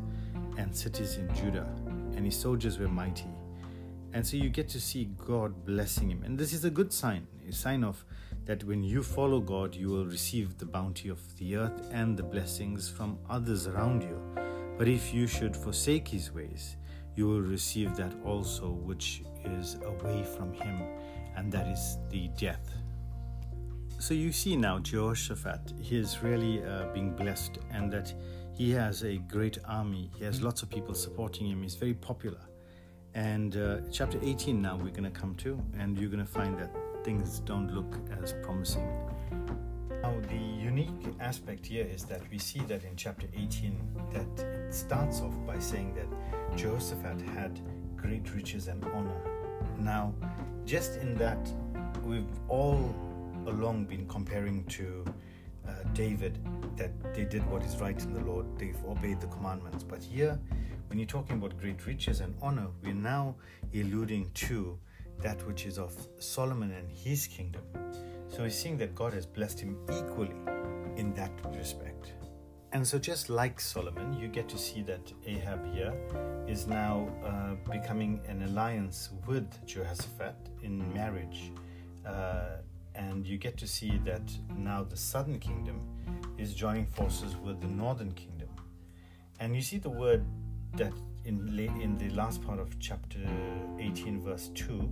and 0.58 0.76
cities 0.76 1.18
in 1.18 1.34
Judah, 1.36 1.68
and 2.16 2.26
his 2.26 2.36
soldiers 2.36 2.80
were 2.80 2.88
mighty. 2.88 3.30
And 4.14 4.26
so 4.26 4.38
you 4.38 4.50
get 4.50 4.70
to 4.70 4.80
see 4.80 5.10
God 5.18 5.66
blessing 5.66 6.12
him. 6.12 6.24
And 6.24 6.38
this 6.38 6.54
is 6.54 6.66
a 6.66 6.70
good 6.70 6.94
sign, 6.94 7.28
a 7.50 7.52
sign 7.52 7.84
of 7.84 8.06
that 8.46 8.64
when 8.64 8.84
you 8.84 9.02
follow 9.02 9.40
God, 9.40 9.74
you 9.74 9.90
will 9.90 10.06
receive 10.06 10.58
the 10.60 10.66
bounty 10.66 11.10
of 11.10 11.20
the 11.38 11.56
earth 11.56 11.90
and 11.92 12.16
the 12.16 12.24
blessings 12.24 12.88
from 12.88 13.18
others 13.30 13.68
around 13.68 14.04
you. 14.04 14.43
But 14.78 14.88
if 14.88 15.14
you 15.14 15.28
should 15.28 15.56
forsake 15.56 16.08
his 16.08 16.32
ways, 16.32 16.78
you 17.16 17.28
will 17.28 17.42
receive 17.42 17.96
that 17.96 18.14
also 18.26 18.70
which 18.70 19.24
is 19.46 19.78
away 19.86 20.24
from 20.36 20.54
him, 20.54 20.82
and 21.36 21.52
that 21.52 21.68
is 21.68 21.98
the 22.10 22.30
death. 22.30 22.72
So 24.00 24.14
you 24.14 24.32
see 24.32 24.56
now 24.56 24.80
Jehoshaphat, 24.80 25.74
he 25.80 25.98
is 25.98 26.24
really 26.24 26.64
uh, 26.64 26.88
being 26.94 27.16
blessed, 27.16 27.60
and 27.72 27.92
that 27.94 28.14
he 28.54 28.72
has 28.72 29.04
a 29.04 29.18
great 29.18 29.60
army. 29.68 30.12
He 30.18 30.26
has 30.26 30.42
lots 30.42 30.62
of 30.64 30.70
people 30.70 30.94
supporting 30.94 31.48
him. 31.48 31.62
He's 31.62 31.76
very 31.76 31.94
popular. 31.94 32.42
And 33.14 33.56
uh, 33.56 33.78
chapter 33.92 34.20
18 34.22 34.62
now 34.62 34.76
we're 34.76 34.90
going 34.90 35.04
to 35.04 35.12
come 35.12 35.36
to, 35.36 35.62
and 35.78 35.98
you're 35.98 36.10
going 36.10 36.26
to 36.26 36.32
find 36.32 36.58
that 36.58 36.76
things 37.04 37.40
don't 37.40 37.74
look 37.74 38.00
as 38.22 38.34
promising 38.44 38.90
now, 40.04 40.20
the 40.28 40.36
unique 40.36 41.16
aspect 41.22 41.66
here 41.66 41.86
is 41.86 42.04
that 42.06 42.22
we 42.30 42.38
see 42.38 42.60
that 42.68 42.84
in 42.84 42.98
chapter 42.98 43.26
18 43.38 43.80
that 44.12 44.44
it 44.44 44.74
starts 44.74 45.22
off 45.22 45.34
by 45.48 45.58
saying 45.60 45.96
that 45.96 46.58
Jehoshaphat 46.58 47.22
had 47.22 47.62
great 47.96 48.30
riches 48.36 48.68
and 48.68 48.84
honor. 48.94 49.22
Now, 49.80 50.14
just 50.66 50.98
in 50.98 51.16
that, 51.20 51.50
we've 52.04 52.28
all 52.50 52.94
along 53.48 53.86
been 53.86 54.06
comparing 54.10 54.66
to 54.66 55.06
uh, 55.66 55.72
David 55.94 56.38
that 56.76 56.92
they 57.14 57.24
did 57.24 57.50
what 57.50 57.64
is 57.64 57.78
right 57.78 58.00
in 58.02 58.14
the 58.14 58.26
Lord, 58.26 58.46
they've 58.60 58.84
obeyed 58.86 59.22
the 59.22 59.28
commandments. 59.28 59.86
But 59.86 60.04
here, 60.04 60.38
when 60.88 61.00
you're 61.00 61.08
talking 61.08 61.38
about 61.38 61.58
great 61.58 61.86
riches 61.86 62.20
and 62.20 62.36
honor, 62.42 62.68
we're 62.84 62.94
now 62.94 63.36
alluding 63.74 64.32
to 64.34 64.78
that 65.22 65.48
which 65.48 65.66
is 65.66 65.78
of 65.78 65.96
Solomon 66.20 66.72
and 66.72 66.92
his 66.92 67.26
kingdom. 67.26 67.64
So 68.36 68.44
he's 68.44 68.58
seeing 68.58 68.78
that 68.78 68.96
God 68.96 69.14
has 69.14 69.28
blessed 69.28 69.60
him 69.60 69.78
equally 69.92 70.36
in 70.96 71.14
that 71.14 71.32
respect. 71.56 72.14
And 72.72 72.86
so, 72.86 72.98
just 72.98 73.30
like 73.30 73.60
Solomon, 73.60 74.14
you 74.14 74.28
get 74.28 74.50
to 74.50 74.58
see 74.58 74.82
that 74.82 75.14
Ahab 75.28 75.72
here 75.72 75.94
is 76.48 76.66
now 76.66 77.08
uh, 77.24 77.54
becoming 77.72 78.20
an 78.28 78.42
alliance 78.42 79.10
with 79.28 79.48
Jehoshaphat 79.68 80.36
in 80.64 80.92
marriage. 80.92 81.52
Uh, 82.04 82.58
and 82.96 83.28
you 83.28 83.38
get 83.38 83.56
to 83.58 83.68
see 83.68 84.02
that 84.04 84.24
now 84.58 84.84
the 84.84 84.98
southern 84.98 85.38
kingdom 85.38 85.80
is 86.40 86.56
joining 86.56 86.88
forces 86.88 87.36
with 87.38 87.62
the 87.62 87.68
northern 87.68 88.14
kingdom. 88.14 88.50
And 89.40 89.56
you 89.56 89.62
see 89.62 89.78
the 89.78 89.92
word 89.92 90.26
that 90.78 90.94
in, 91.26 91.48
in 91.60 92.00
the 92.00 92.10
last 92.10 92.42
part 92.42 92.60
of 92.60 92.80
chapter 92.80 93.20
18, 93.80 94.22
verse 94.22 94.50
2 94.56 94.92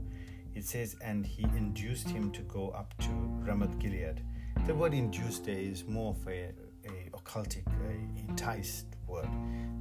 it 0.55 0.65
says, 0.65 0.95
and 1.01 1.25
he 1.25 1.43
induced 1.43 2.09
him 2.09 2.31
to 2.31 2.41
go 2.43 2.69
up 2.69 2.93
to 2.99 3.09
Ramoth 3.09 3.79
Gilead. 3.79 4.21
The 4.67 4.75
word 4.75 4.93
induced 4.93 5.45
there 5.45 5.57
is 5.57 5.87
more 5.87 6.11
of 6.11 6.27
a, 6.27 6.51
a 6.85 7.09
occultic, 7.13 7.63
a 7.67 8.19
enticed 8.19 8.85
word. 9.07 9.29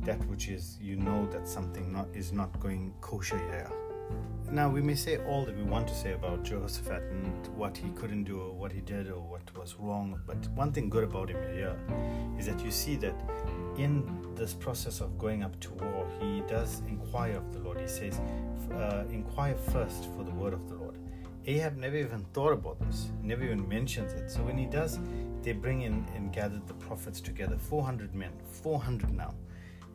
That 0.03 0.25
which 0.27 0.49
is, 0.49 0.79
you 0.81 0.97
know 0.97 1.29
that 1.33 1.47
something 1.49 1.93
not, 1.93 2.09
is 2.15 2.33
not 2.33 2.59
going 2.61 2.95
kosher 3.01 3.39
there. 3.51 3.71
Now, 4.53 4.69
we 4.69 4.83
may 4.83 4.97
say 4.97 5.19
all 5.29 5.45
that 5.45 5.57
we 5.57 5.63
want 5.63 5.87
to 5.87 5.95
say 5.95 6.13
about 6.13 6.43
Jehoshaphat 6.43 7.03
and 7.03 7.47
what 7.57 7.77
he 7.77 7.89
couldn't 7.91 8.25
do 8.25 8.41
or 8.41 8.53
what 8.53 8.73
he 8.73 8.81
did 8.81 9.09
or 9.09 9.21
what 9.21 9.43
was 9.57 9.77
wrong, 9.79 10.21
but 10.27 10.37
one 10.57 10.73
thing 10.73 10.91
good 10.91 11.05
about 11.05 11.31
him 11.31 11.41
here 11.55 11.77
is 12.37 12.47
that 12.47 12.59
you 12.65 12.73
see 12.73 12.97
that 12.97 13.15
in 13.77 14.35
this 14.35 14.53
process 14.53 15.01
of 15.01 15.17
going 15.19 15.45
up 15.45 15.59
to 15.61 15.71
war, 15.75 16.05
he 16.19 16.43
does 16.49 16.83
inquire 16.89 17.37
of 17.37 17.53
the 17.53 17.61
Lord. 17.61 17.79
He 17.81 17.87
says, 17.87 18.21
uh, 18.73 19.05
Inquire 19.13 19.55
first 19.55 20.09
for 20.17 20.25
the 20.25 20.33
word 20.33 20.53
of 20.53 20.69
the 20.69 20.75
Lord. 20.75 20.97
Ahab 21.47 21.77
never 21.77 21.97
even 21.97 22.25
thought 22.33 22.53
about 22.53 22.81
this, 22.81 23.13
never 23.23 23.45
even 23.45 23.69
mentions 23.69 24.13
it. 24.15 24.33
So 24.33 24.43
when 24.43 24.59
he 24.59 24.67
does, 24.67 24.99
they 25.43 25.53
bring 25.53 25.83
in 25.83 26.05
and 26.17 26.33
gather 26.33 26.61
the 26.67 26.75
prophets 26.75 27.21
together 27.21 27.57
400 27.57 28.17
men, 28.17 28.33
400 28.63 29.15
now 29.15 29.33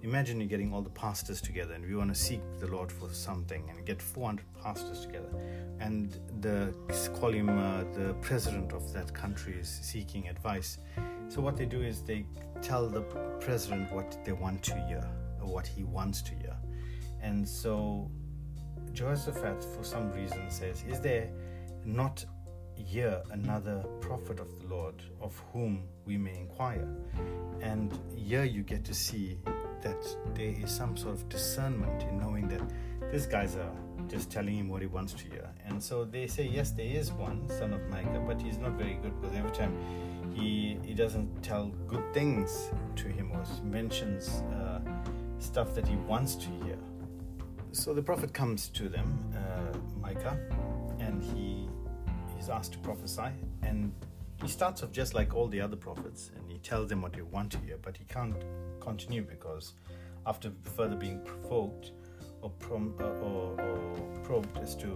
imagine 0.06 0.40
you're 0.40 0.48
getting 0.48 0.72
all 0.72 0.84
the 0.84 0.90
pastors 0.92 1.42
together 1.42 1.74
and 1.74 1.84
we 1.84 1.96
want 1.96 2.14
to 2.14 2.20
seek 2.20 2.40
the 2.60 2.68
Lord 2.68 2.92
for 2.92 3.10
something 3.10 3.68
and 3.70 3.84
get 3.86 4.00
400 4.00 4.46
pastors 4.62 5.04
together. 5.04 5.30
And 5.80 6.20
the 6.42 6.74
call 7.20 7.32
him 7.32 7.50
uh, 7.50 7.84
the 7.96 8.14
president 8.22 8.72
of 8.72 8.94
that 8.94 9.12
country 9.14 9.56
is 9.60 9.68
seeking 9.68 10.28
advice. 10.30 10.78
So 11.28 11.42
what 11.42 11.58
they 11.58 11.66
do 11.66 11.82
is 11.82 12.04
they 12.04 12.28
tell 12.62 12.88
the 12.88 13.02
president 13.40 13.92
what 13.92 14.24
they 14.24 14.32
want 14.32 14.62
to 14.64 14.76
hear 14.88 15.04
or 15.42 15.48
what 15.48 15.66
he 15.66 15.84
wants 15.84 16.22
to 16.22 16.36
hear. 16.36 16.56
And 17.22 17.48
so 17.48 18.12
Jehoshaphat, 18.94 19.64
for 19.76 19.84
some 19.84 20.12
reason, 20.12 20.52
says, 20.52 20.84
Is 20.88 21.00
there 21.00 21.32
not 21.84 22.24
here 22.76 23.24
another 23.32 23.84
prophet 24.02 24.40
of 24.40 24.48
the 24.62 24.68
Lord 24.68 25.02
of 25.20 25.42
whom 25.52 25.84
we 26.06 26.16
may 26.16 26.38
inquire? 26.38 26.88
And 27.62 27.98
here 28.16 28.44
you 28.44 28.62
get 28.62 28.86
to 28.86 28.94
see 28.94 29.40
that 29.82 30.06
there 30.34 30.54
is 30.64 30.72
some 30.72 30.98
sort 30.98 31.16
of 31.16 31.30
discernment 31.30 32.04
in 32.04 32.20
knowing 32.20 32.48
that 32.48 32.62
these 33.12 33.26
guys 33.26 33.56
are 33.56 33.72
just 34.08 34.32
telling 34.32 34.56
him 34.56 34.70
what 34.70 34.82
he 34.82 34.88
wants 34.88 35.14
to 35.14 35.24
hear. 35.30 35.50
And 35.66 35.82
so 35.82 36.06
they 36.06 36.28
say, 36.28 36.48
yes, 36.48 36.72
there 36.72 36.86
is 36.86 37.12
one 37.12 37.48
son 37.50 37.74
of 37.74 37.82
Micah, 37.90 38.24
but 38.26 38.42
he's 38.42 38.58
not 38.58 38.74
very 38.74 38.96
good 39.02 39.20
because 39.22 39.36
every 39.36 39.52
time 39.52 39.78
he 40.34 40.78
he 40.84 40.94
doesn't 40.94 41.42
tell 41.42 41.68
good 41.88 42.14
things 42.14 42.72
to 42.98 43.08
him 43.08 43.32
or 43.32 43.44
mentions 43.64 44.44
uh, 44.54 44.80
stuff 45.40 45.74
that 45.76 45.88
he 45.88 45.96
wants 45.96 46.36
to 46.36 46.48
hear. 46.64 46.78
So 47.72 47.94
the 47.94 48.02
prophet 48.02 48.34
comes 48.34 48.70
to 48.70 48.90
them, 48.90 49.34
uh, 49.36 49.78
Micah, 50.00 50.38
and 51.00 51.22
he 51.22 51.68
is 52.40 52.50
asked 52.50 52.74
to 52.74 52.80
prophesy, 52.80 53.32
and 53.64 53.92
he 54.42 54.48
starts 54.48 54.84
off 54.84 54.92
just 54.92 55.14
like 55.14 55.34
all 55.34 55.48
the 55.48 55.62
other 55.62 55.76
prophets, 55.76 56.32
and 56.36 56.52
he 56.52 56.58
tells 56.60 56.90
them 56.90 57.02
what 57.02 57.14
they 57.14 57.22
want 57.22 57.52
to 57.54 57.58
hear, 57.60 57.78
but 57.82 57.98
he 57.98 58.04
can't 58.06 58.36
continue 58.80 59.22
because 59.22 59.74
after 60.26 60.52
further 60.76 60.96
being 60.96 61.22
provoked 61.24 61.92
or, 62.42 62.50
prom- 62.50 62.96
uh, 63.00 63.04
or, 63.04 63.60
or 63.62 64.20
probed 64.24 64.58
as 64.58 64.76
to 64.76 64.88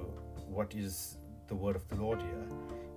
what 0.48 0.74
is 0.76 1.18
the 1.48 1.56
word 1.56 1.76
of 1.76 1.88
the 1.88 1.96
Lord 1.96 2.22
here, 2.22 2.48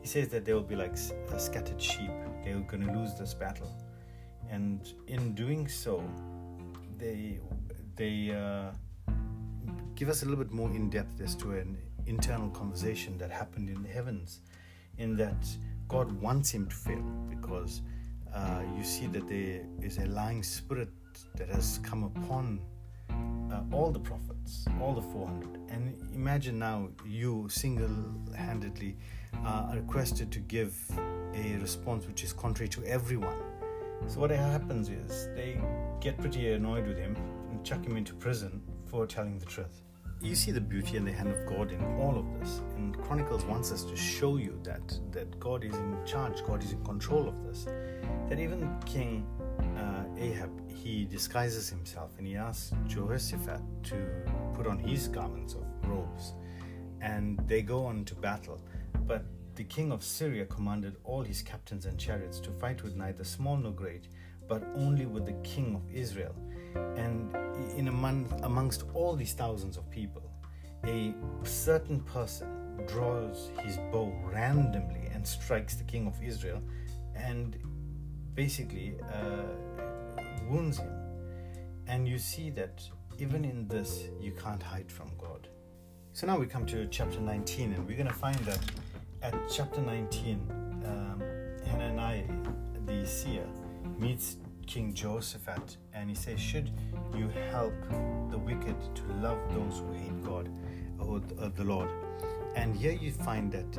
he 0.00 0.08
says 0.08 0.28
that 0.28 0.44
they 0.44 0.52
will 0.52 0.62
be 0.62 0.76
like 0.76 0.96
scattered 0.96 1.80
sheep. 1.80 2.10
They're 2.44 2.58
going 2.60 2.86
to 2.86 2.92
lose 2.92 3.14
this 3.14 3.34
battle. 3.34 3.70
And 4.50 4.92
in 5.06 5.34
doing 5.34 5.68
so, 5.68 6.02
they 6.98 7.38
they 7.96 8.32
uh, 8.32 8.72
give 9.94 10.08
us 10.08 10.22
a 10.22 10.26
little 10.26 10.42
bit 10.42 10.52
more 10.52 10.70
in 10.70 10.90
depth 10.90 11.20
as 11.20 11.34
to 11.36 11.52
an 11.52 11.78
internal 12.06 12.50
conversation 12.50 13.16
that 13.18 13.30
happened 13.30 13.68
in 13.68 13.82
the 13.82 13.88
heavens, 13.88 14.40
in 14.98 15.16
that 15.16 15.46
God 15.92 16.10
wants 16.22 16.50
him 16.50 16.66
to 16.68 16.74
fail 16.74 17.04
because 17.28 17.82
uh, 18.34 18.62
you 18.78 18.82
see 18.82 19.06
that 19.08 19.28
there 19.28 19.60
is 19.82 19.98
a 19.98 20.06
lying 20.06 20.42
spirit 20.42 20.88
that 21.36 21.50
has 21.50 21.80
come 21.82 22.04
upon 22.04 22.60
uh, 23.52 23.60
all 23.70 23.90
the 23.90 24.00
prophets, 24.00 24.64
all 24.80 24.94
the 24.94 25.02
400. 25.02 25.60
And 25.68 25.94
imagine 26.14 26.58
now 26.58 26.88
you 27.04 27.46
single 27.50 27.94
handedly 28.34 28.96
uh, 29.44 29.66
are 29.68 29.76
requested 29.76 30.32
to 30.32 30.38
give 30.38 30.74
a 31.34 31.58
response 31.60 32.06
which 32.06 32.24
is 32.24 32.32
contrary 32.32 32.70
to 32.70 32.82
everyone. 32.84 33.36
So, 34.06 34.20
what 34.20 34.30
happens 34.30 34.88
is 34.88 35.28
they 35.36 35.60
get 36.00 36.18
pretty 36.18 36.52
annoyed 36.52 36.88
with 36.88 36.96
him 36.96 37.14
and 37.50 37.62
chuck 37.64 37.84
him 37.84 37.98
into 37.98 38.14
prison 38.14 38.62
for 38.86 39.06
telling 39.06 39.38
the 39.38 39.46
truth. 39.46 39.82
You 40.22 40.36
see 40.36 40.52
the 40.52 40.60
beauty 40.60 40.96
and 40.96 41.06
the 41.06 41.12
hand 41.12 41.32
of 41.32 41.44
God 41.46 41.72
in 41.72 41.82
all 42.00 42.16
of 42.16 42.38
this. 42.38 42.60
And 42.76 42.96
Chronicles 42.96 43.44
wants 43.44 43.72
us 43.72 43.82
to 43.82 43.96
show 43.96 44.36
you 44.36 44.56
that, 44.62 44.96
that 45.10 45.38
God 45.40 45.64
is 45.64 45.74
in 45.74 45.96
charge, 46.06 46.44
God 46.46 46.62
is 46.62 46.70
in 46.70 46.84
control 46.84 47.28
of 47.28 47.44
this. 47.44 47.66
That 48.28 48.38
even 48.38 48.78
King 48.86 49.26
uh, 49.76 50.04
Ahab, 50.16 50.70
he 50.70 51.06
disguises 51.06 51.68
himself 51.68 52.12
and 52.18 52.26
he 52.26 52.36
asks 52.36 52.72
Jehoshaphat 52.86 53.60
to 53.84 53.96
put 54.54 54.68
on 54.68 54.78
his 54.78 55.08
garments 55.08 55.54
of 55.54 55.64
robes. 55.88 56.34
And 57.00 57.40
they 57.48 57.62
go 57.62 57.84
on 57.84 58.04
to 58.04 58.14
battle. 58.14 58.60
But 59.06 59.24
the 59.56 59.64
king 59.64 59.90
of 59.90 60.04
Syria 60.04 60.46
commanded 60.46 60.98
all 61.02 61.22
his 61.22 61.42
captains 61.42 61.84
and 61.84 61.98
chariots 61.98 62.38
to 62.40 62.50
fight 62.52 62.84
with 62.84 62.94
neither 62.94 63.24
small 63.24 63.56
nor 63.56 63.72
great, 63.72 64.06
but 64.48 64.62
only 64.76 65.04
with 65.04 65.26
the 65.26 65.34
king 65.42 65.74
of 65.74 65.82
Israel. 65.92 66.34
And 66.96 67.36
in 67.82 67.88
among, 67.88 68.32
amongst 68.44 68.84
all 68.94 69.16
these 69.16 69.32
thousands 69.32 69.76
of 69.76 69.90
people, 69.90 70.22
a 70.84 71.12
certain 71.42 72.00
person 72.00 72.48
draws 72.86 73.50
his 73.64 73.76
bow 73.90 74.12
randomly 74.22 75.08
and 75.12 75.26
strikes 75.26 75.74
the 75.74 75.84
king 75.84 76.06
of 76.06 76.14
Israel 76.22 76.62
and 77.16 77.58
basically 78.34 78.94
uh, 79.12 80.22
wounds 80.48 80.78
him. 80.78 80.92
And 81.88 82.08
you 82.08 82.18
see 82.18 82.50
that 82.50 82.82
even 83.18 83.44
in 83.44 83.66
this, 83.66 84.04
you 84.20 84.32
can't 84.32 84.62
hide 84.62 84.90
from 84.90 85.10
God. 85.18 85.48
So 86.12 86.26
now 86.26 86.38
we 86.38 86.46
come 86.46 86.66
to 86.66 86.86
chapter 86.86 87.20
19, 87.20 87.72
and 87.72 87.86
we're 87.86 87.96
going 87.96 88.08
to 88.08 88.14
find 88.14 88.38
that 88.50 88.60
at 89.22 89.34
chapter 89.50 89.80
19, 89.80 90.82
um, 90.84 91.22
Hananiah, 91.66 92.24
the 92.86 93.04
seer, 93.06 93.46
meets 93.98 94.36
King 94.66 94.94
Jehoshaphat 94.94 95.76
and 95.94 96.08
he 96.08 96.14
says, 96.14 96.40
Should 96.40 96.70
you 97.16 97.28
help 97.50 97.74
the 98.30 98.38
wicked 98.38 98.76
to 98.94 99.02
love 99.20 99.38
those 99.50 99.80
who 99.80 99.92
hate 99.92 100.24
God 100.24 100.48
or 100.98 101.20
the 101.20 101.64
Lord? 101.64 101.88
And 102.54 102.76
here 102.76 102.92
you 102.92 103.12
find 103.12 103.50
that 103.52 103.72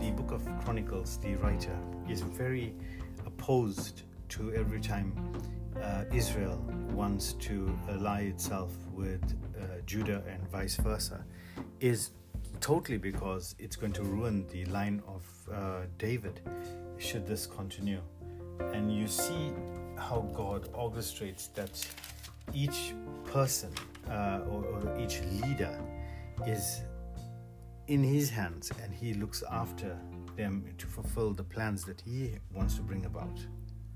the 0.00 0.10
book 0.10 0.32
of 0.32 0.42
Chronicles, 0.64 1.18
the 1.18 1.34
writer, 1.36 1.76
is 2.08 2.20
very 2.20 2.74
opposed 3.24 4.02
to 4.30 4.52
every 4.52 4.80
time 4.80 5.12
uh, 5.82 6.04
Israel 6.12 6.58
wants 6.92 7.34
to 7.34 7.76
ally 7.88 8.22
itself 8.22 8.72
with 8.92 9.22
uh, 9.58 9.80
Judah 9.86 10.22
and 10.28 10.46
vice 10.50 10.76
versa, 10.76 11.24
is 11.80 12.10
totally 12.60 12.98
because 12.98 13.54
it's 13.58 13.76
going 13.76 13.92
to 13.92 14.02
ruin 14.02 14.46
the 14.48 14.64
line 14.66 15.02
of 15.06 15.24
uh, 15.52 15.80
David 15.98 16.40
should 16.98 17.26
this 17.26 17.46
continue. 17.46 18.00
And 18.72 18.92
you 18.92 19.06
see 19.06 19.52
how 19.96 20.28
God 20.34 20.72
orchestrates 20.72 21.52
that 21.54 21.86
each 22.54 22.94
person 23.24 23.70
uh, 24.10 24.40
or, 24.48 24.64
or 24.64 24.98
each 24.98 25.20
leader 25.42 25.78
is 26.46 26.82
in 27.88 28.02
his 28.02 28.30
hands 28.30 28.70
and 28.82 28.92
he 28.92 29.14
looks 29.14 29.42
after 29.50 29.98
them 30.36 30.64
to 30.78 30.86
fulfill 30.86 31.32
the 31.32 31.44
plans 31.44 31.84
that 31.84 32.00
he 32.00 32.32
wants 32.52 32.74
to 32.76 32.82
bring 32.82 33.06
about. 33.06 33.38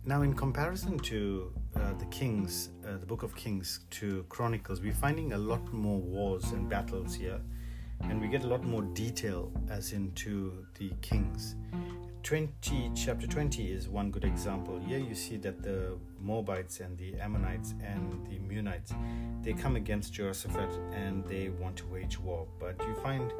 Now, 0.04 0.22
in 0.22 0.32
comparison 0.32 0.98
to 1.00 1.52
uh, 1.76 1.92
the 1.98 2.06
Kings, 2.06 2.70
uh, 2.86 2.96
the 2.96 3.06
Book 3.06 3.22
of 3.22 3.36
Kings, 3.36 3.80
to 3.90 4.24
Chronicles, 4.30 4.80
we're 4.80 4.94
finding 4.94 5.34
a 5.34 5.38
lot 5.38 5.72
more 5.72 6.00
wars 6.00 6.52
and 6.52 6.68
battles 6.68 7.14
here 7.14 7.40
and 8.02 8.20
we 8.20 8.28
get 8.28 8.44
a 8.44 8.46
lot 8.46 8.64
more 8.64 8.82
detail 8.82 9.52
as 9.68 9.92
into 9.92 10.66
the 10.78 10.90
kings 11.02 11.56
20 12.22 12.92
chapter 12.94 13.26
20 13.26 13.72
is 13.72 13.88
one 13.88 14.10
good 14.10 14.24
example. 14.24 14.78
Here 14.78 14.98
you 14.98 15.14
see 15.14 15.36
that 15.38 15.62
the 15.62 15.96
moabites 16.20 16.80
and 16.80 16.96
the 16.98 17.14
ammonites 17.14 17.74
and 17.82 18.12
the 18.28 18.38
meunites 18.38 18.92
they 19.42 19.54
come 19.54 19.76
against 19.76 20.12
jehoshaphat 20.12 20.68
and 20.92 21.24
they 21.26 21.48
want 21.48 21.76
to 21.76 21.86
wage 21.86 22.18
war. 22.18 22.46
But 22.58 22.76
you 22.86 22.94
find 23.02 23.32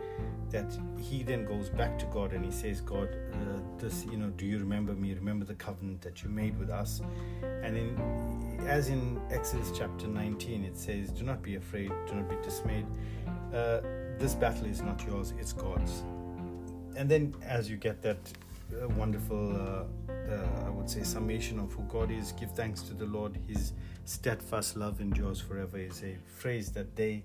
that 0.51 0.73
he 0.99 1.23
then 1.23 1.45
goes 1.45 1.69
back 1.69 1.99
to 1.99 2.07
god 2.07 2.33
and 2.33 2.45
he 2.45 2.51
says 2.51 2.81
god 2.81 3.09
uh, 3.33 3.61
this 3.79 4.07
you 4.07 4.16
know 4.16 4.31
do 4.31 4.47
you 4.47 4.59
remember 4.59 4.95
me? 4.95 5.12
Remember 5.14 5.45
the 5.45 5.55
covenant 5.55 6.01
that 6.03 6.23
you 6.23 6.31
made 6.31 6.59
with 6.59 6.71
us? 6.71 7.03
And 7.43 7.77
in 7.77 8.66
as 8.66 8.88
in 8.88 9.21
exodus 9.31 9.73
chapter 9.77 10.07
19 10.07 10.64
it 10.64 10.77
says 10.77 11.11
do 11.11 11.23
not 11.23 11.43
be 11.43 11.57
afraid 11.57 11.93
do 12.09 12.14
not 12.14 12.29
be 12.29 12.37
dismayed. 12.43 12.87
Uh, 13.53 13.81
this 14.19 14.35
battle 14.35 14.66
is 14.66 14.81
not 14.81 15.05
yours, 15.07 15.35
it's 15.38 15.53
God's. 15.53 16.03
And 16.97 17.09
then, 17.09 17.35
as 17.43 17.71
you 17.71 17.77
get 17.77 18.03
that 18.03 18.19
uh, 18.73 18.89
wonderful, 18.89 19.53
uh, 19.53 20.13
uh, 20.13 20.67
I 20.67 20.71
would 20.71 20.89
say, 20.89 21.03
summation 21.03 21.59
of 21.59 21.73
who 21.73 21.83
God 21.85 22.11
is, 22.11 22.33
give 22.33 22.53
thanks 22.53 22.83
to 22.83 22.95
the 22.95 23.07
Lord. 23.07 23.39
His 23.49 23.73
steadfast 24.05 24.77
love 24.77 25.01
endures 25.01 25.41
forever 25.41 25.79
is 25.79 26.03
a 26.03 26.17
phrase 26.27 26.71
that 26.73 26.97
they 26.97 27.25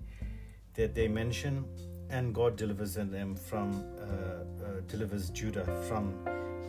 that 0.76 0.94
they 0.94 1.08
mention, 1.08 1.66
and 2.10 2.36
God 2.36 2.58
delivers 2.58 2.96
them 2.96 3.36
from 3.36 3.72
uh, 3.98 4.04
uh, 4.04 4.82
delivers 4.88 5.30
Judah 5.30 5.66
from 5.88 6.14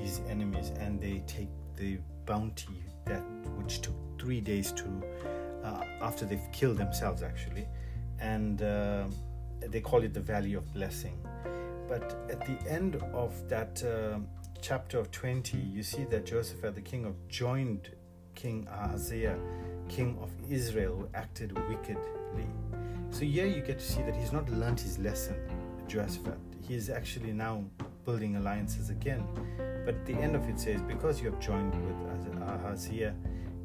his 0.00 0.20
enemies, 0.28 0.70
and 0.78 1.00
they 1.00 1.22
take 1.26 1.48
the 1.76 1.98
bounty 2.24 2.84
that 3.04 3.24
which 3.56 3.80
took 3.80 3.94
three 4.18 4.40
days 4.40 4.72
to 4.72 4.84
uh, 5.64 5.82
after 6.00 6.24
they've 6.24 6.48
killed 6.52 6.76
themselves 6.76 7.22
actually, 7.22 7.66
and 8.20 8.58
they 9.60 9.80
call 9.80 10.02
it 10.02 10.14
the 10.14 10.20
Valley 10.20 10.54
of 10.54 10.72
Blessing. 10.72 11.18
But 11.88 12.16
at 12.30 12.40
the 12.40 12.70
end 12.70 12.96
of 13.14 13.48
that 13.48 13.82
uh, 13.82 14.18
chapter 14.68 14.98
of 14.98 15.12
20, 15.12 15.58
you 15.58 15.80
see 15.80 16.02
that 16.02 16.26
Jehoshaphat, 16.26 16.74
the 16.74 16.80
king 16.80 17.04
of, 17.04 17.14
joined 17.28 17.90
King 18.34 18.66
Ahaziah, 18.68 19.38
king 19.88 20.18
of 20.20 20.28
Israel, 20.50 20.96
who 20.96 21.08
acted 21.14 21.56
wickedly. 21.68 22.48
So 23.10 23.20
here 23.20 23.46
you 23.46 23.60
get 23.60 23.78
to 23.78 23.84
see 23.84 24.02
that 24.02 24.16
he's 24.16 24.32
not 24.32 24.50
learned 24.50 24.80
his 24.80 24.98
lesson, 24.98 25.36
Jehoshaphat. 25.86 26.36
He 26.66 26.74
is 26.74 26.90
actually 26.90 27.32
now 27.32 27.64
building 28.04 28.34
alliances 28.34 28.90
again. 28.90 29.24
But 29.84 29.94
at 29.94 30.04
the 30.04 30.14
end 30.14 30.34
of 30.34 30.48
it 30.48 30.58
says, 30.58 30.82
because 30.82 31.22
you 31.22 31.30
have 31.30 31.38
joined 31.38 31.72
with 31.86 32.42
Ahaziah 32.42 33.14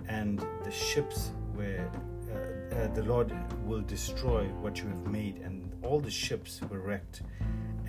and 0.08 0.46
the 0.64 0.72
ships 0.72 1.32
where 1.56 1.92
uh, 2.30 2.76
uh, 2.76 2.88
the 2.94 3.02
Lord 3.06 3.34
will 3.66 3.82
destroy 3.82 4.44
what 4.62 4.78
you 4.78 4.88
have 4.90 5.08
made 5.08 5.38
and 5.38 5.74
all 5.82 6.00
the 6.00 6.12
ships 6.12 6.62
were 6.70 6.80
wrecked 6.80 7.24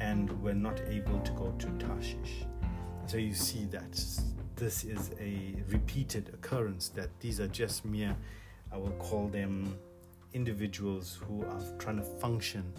and 0.00 0.30
were 0.42 0.54
not 0.54 0.80
able 0.88 1.20
to 1.20 1.32
go 1.32 1.54
to 1.58 1.66
Tarshish. 1.72 2.46
So 3.06 3.18
you 3.18 3.34
see 3.34 3.66
that 3.66 3.92
this 4.56 4.84
is 4.84 5.10
a 5.20 5.54
repeated 5.68 6.30
occurrence, 6.32 6.88
that 6.90 7.10
these 7.20 7.40
are 7.40 7.48
just 7.48 7.84
mere, 7.84 8.16
I 8.72 8.78
will 8.78 8.92
call 8.92 9.28
them 9.28 9.76
individuals 10.32 11.20
who 11.26 11.44
are 11.44 11.60
trying 11.78 11.96
to 11.96 12.02
function 12.02 12.72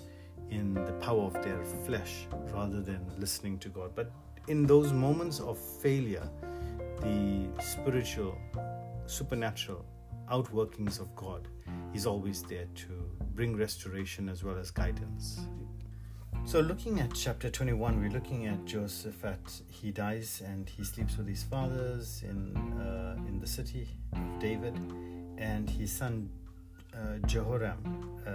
in 0.49 0.73
the 0.73 0.93
power 0.93 1.23
of 1.23 1.33
their 1.43 1.63
flesh 1.85 2.27
rather 2.51 2.81
than 2.81 3.05
listening 3.19 3.59
to 3.59 3.69
God. 3.69 3.91
But 3.95 4.11
in 4.47 4.65
those 4.65 4.91
moments 4.91 5.39
of 5.39 5.57
failure, 5.57 6.27
the 7.01 7.47
spiritual, 7.61 8.37
supernatural 9.05 9.85
outworkings 10.31 10.99
of 10.99 11.15
God 11.15 11.47
is 11.93 12.05
always 12.05 12.43
there 12.43 12.65
to 12.75 12.87
bring 13.35 13.55
restoration 13.55 14.29
as 14.29 14.43
well 14.43 14.57
as 14.57 14.71
guidance. 14.71 15.47
So, 16.45 16.59
looking 16.59 16.99
at 16.99 17.13
chapter 17.15 17.49
21, 17.49 17.99
we're 17.99 18.11
looking 18.11 18.47
at 18.47 18.65
Jehoshaphat. 18.65 19.61
He 19.69 19.91
dies 19.91 20.43
and 20.45 20.69
he 20.69 20.83
sleeps 20.83 21.17
with 21.17 21.27
his 21.27 21.41
fathers 21.41 22.21
in, 22.29 22.55
uh, 22.79 23.15
in 23.27 23.39
the 23.39 23.47
city 23.47 23.87
of 24.11 24.39
David, 24.39 24.75
and 25.37 25.69
his 25.69 25.91
son 25.91 26.29
uh, 26.93 27.25
Jehoram 27.25 28.19
uh, 28.27 28.31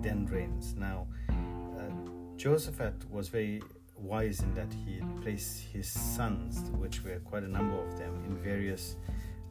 then 0.00 0.26
reigns. 0.26 0.74
Now, 0.76 1.06
uh, 1.28 1.92
Jehoshaphat 2.36 3.08
was 3.10 3.28
very 3.28 3.62
wise 3.96 4.40
in 4.40 4.54
that 4.54 4.72
he 4.72 5.00
placed 5.20 5.60
his 5.72 5.88
sons, 5.88 6.70
which 6.78 7.04
were 7.04 7.18
quite 7.20 7.42
a 7.42 7.48
number 7.48 7.76
of 7.78 7.98
them, 7.98 8.24
in 8.26 8.36
various 8.38 8.96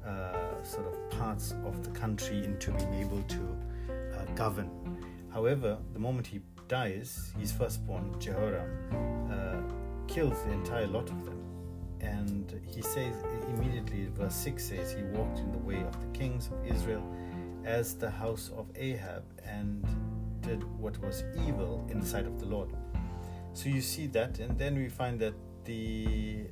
uh, 0.06 0.64
sort 0.64 0.88
of 0.88 1.10
parts 1.12 1.54
of 1.64 1.84
the 1.84 1.92
country 1.92 2.44
into 2.44 2.72
being 2.72 2.96
able 2.96 3.22
to 3.24 3.58
uh, 3.92 4.26
govern. 4.34 4.70
However, 5.32 5.78
the 5.94 6.00
moment 6.00 6.28
he 6.28 6.42
dies, 6.68 7.32
his 7.40 7.52
firstborn, 7.52 8.16
Jehoram, 8.20 8.70
uh, 9.32 10.08
kills 10.08 10.42
the 10.44 10.52
entire 10.52 10.88
lot 10.88 11.10
of 11.10 11.26
them. 11.26 11.42
And 12.02 12.62
he 12.66 12.82
says 12.82 13.16
immediately, 13.50 14.08
verse 14.14 14.36
6 14.36 14.64
says, 14.64 14.94
He 14.94 15.04
walked 15.04 15.40
in 15.40 15.52
the 15.52 15.58
way 15.58 15.82
of 15.82 16.00
the 16.00 16.18
kings 16.18 16.48
of 16.48 16.76
Israel 16.76 17.04
as 17.64 17.96
the 17.96 18.10
house 18.10 18.52
of 18.56 18.68
Ahab 18.76 19.24
and 19.44 19.84
did 20.42 20.64
what 20.80 20.98
was 21.04 21.24
evil 21.48 21.86
in 21.90 22.00
the 22.00 22.06
sight 22.06 22.26
of 22.26 22.40
the 22.40 22.46
Lord. 22.46 22.70
So 23.54 23.70
you 23.70 23.82
see 23.82 24.08
that, 24.08 24.40
and 24.40 24.58
then 24.60 24.76
we 24.76 24.90
find 24.90 25.20
that 25.22 25.34
the 25.64 26.46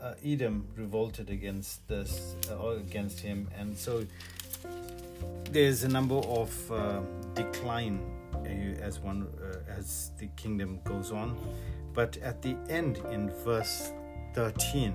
uh, 0.00 0.14
Edom 0.24 0.66
revolted 0.76 1.30
against 1.30 1.86
this 1.88 2.36
uh, 2.50 2.68
against 2.68 3.20
him, 3.20 3.48
and 3.58 3.76
so 3.76 4.06
there's 5.50 5.84
a 5.84 5.88
number 5.88 6.16
of 6.16 6.70
uh, 6.70 7.00
decline 7.34 8.00
uh, 8.34 8.48
as 8.80 9.00
one 9.00 9.26
as 9.76 10.12
the 10.18 10.28
kingdom 10.36 10.80
goes 10.84 11.12
on. 11.12 11.36
But 11.92 12.16
at 12.18 12.42
the 12.42 12.56
end, 12.68 12.98
in 13.10 13.30
verse 13.44 13.92
13, 14.34 14.94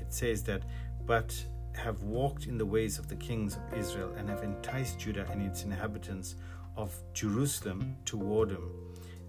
it 0.00 0.12
says 0.12 0.42
that, 0.44 0.62
but 1.06 1.34
have 1.74 2.02
walked 2.02 2.46
in 2.46 2.56
the 2.56 2.66
ways 2.66 2.98
of 2.98 3.08
the 3.08 3.16
kings 3.16 3.56
of 3.56 3.78
Israel 3.78 4.12
and 4.16 4.28
have 4.28 4.42
enticed 4.42 4.98
Judah 4.98 5.26
and 5.30 5.42
its 5.42 5.64
inhabitants 5.64 6.36
of 6.76 6.94
Jerusalem 7.12 7.96
toward 8.04 8.50
him, 8.50 8.70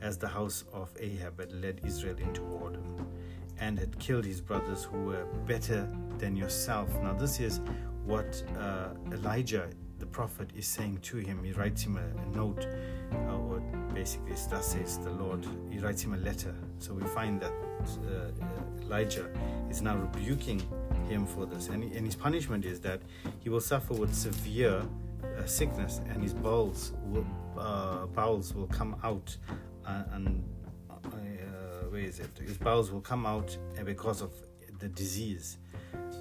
as 0.02 0.18
the 0.18 0.28
house 0.28 0.64
of 0.74 0.92
Ahab 1.00 1.40
had 1.40 1.52
led 1.52 1.82
Israel 1.84 2.18
into 2.18 2.44
wardom, 2.44 3.08
and 3.60 3.80
had 3.80 3.98
killed 4.00 4.26
his 4.26 4.42
brothers 4.42 4.84
who 4.84 5.06
were 5.06 5.26
better 5.48 5.90
than 6.18 6.36
yourself. 6.36 6.90
Now, 7.02 7.14
this 7.14 7.40
is 7.40 7.62
what 8.04 8.44
uh, 8.60 8.90
Elijah 9.12 9.70
the 10.00 10.06
prophet 10.06 10.50
is 10.56 10.68
saying 10.68 11.00
to 11.04 11.18
him. 11.18 11.44
He 11.44 11.54
writes 11.54 11.84
him 11.84 11.98
a, 11.98 12.22
a 12.22 12.36
note, 12.36 12.68
uh, 13.12 13.38
or 13.38 13.60
basically, 13.94 14.34
thus 14.50 14.68
says 14.74 15.00
the 15.00 15.12
Lord. 15.12 15.46
He 15.70 15.80
writes 15.80 16.04
him 16.04 16.14
a 16.14 16.18
letter. 16.18 16.54
So 16.80 16.94
we 16.94 17.04
find 17.08 17.42
that 17.42 17.52
uh, 17.52 18.84
Elijah 18.84 19.28
is 19.70 19.82
now 19.82 19.96
rebuking 19.98 20.62
him 21.08 21.26
for 21.26 21.46
this, 21.46 21.70
and, 21.70 21.84
and, 21.84 22.06
his 22.06 22.16
punishment 22.16 22.66
is 22.66 22.80
that 22.82 23.02
he 23.40 23.50
will 23.50 23.62
suffer 23.62 23.94
with 23.94 24.14
severe 24.14 24.82
uh, 25.38 25.46
sickness, 25.46 26.02
and 26.10 26.22
his 26.22 26.34
bowels 26.34 26.94
will, 27.06 27.26
uh, 27.58 28.06
bowels 28.08 28.54
will 28.54 28.68
come 28.68 28.96
out, 29.04 29.36
uh, 29.86 30.04
and 30.14 30.44
uh, 31.04 31.08
where 31.90 32.02
is 32.02 32.20
it? 32.20 32.30
His 32.40 32.58
bowels 32.58 32.92
will 32.92 33.02
come 33.02 33.26
out 33.26 33.56
because 33.84 34.22
of 34.22 34.32
the 34.80 34.88
disease, 34.90 35.58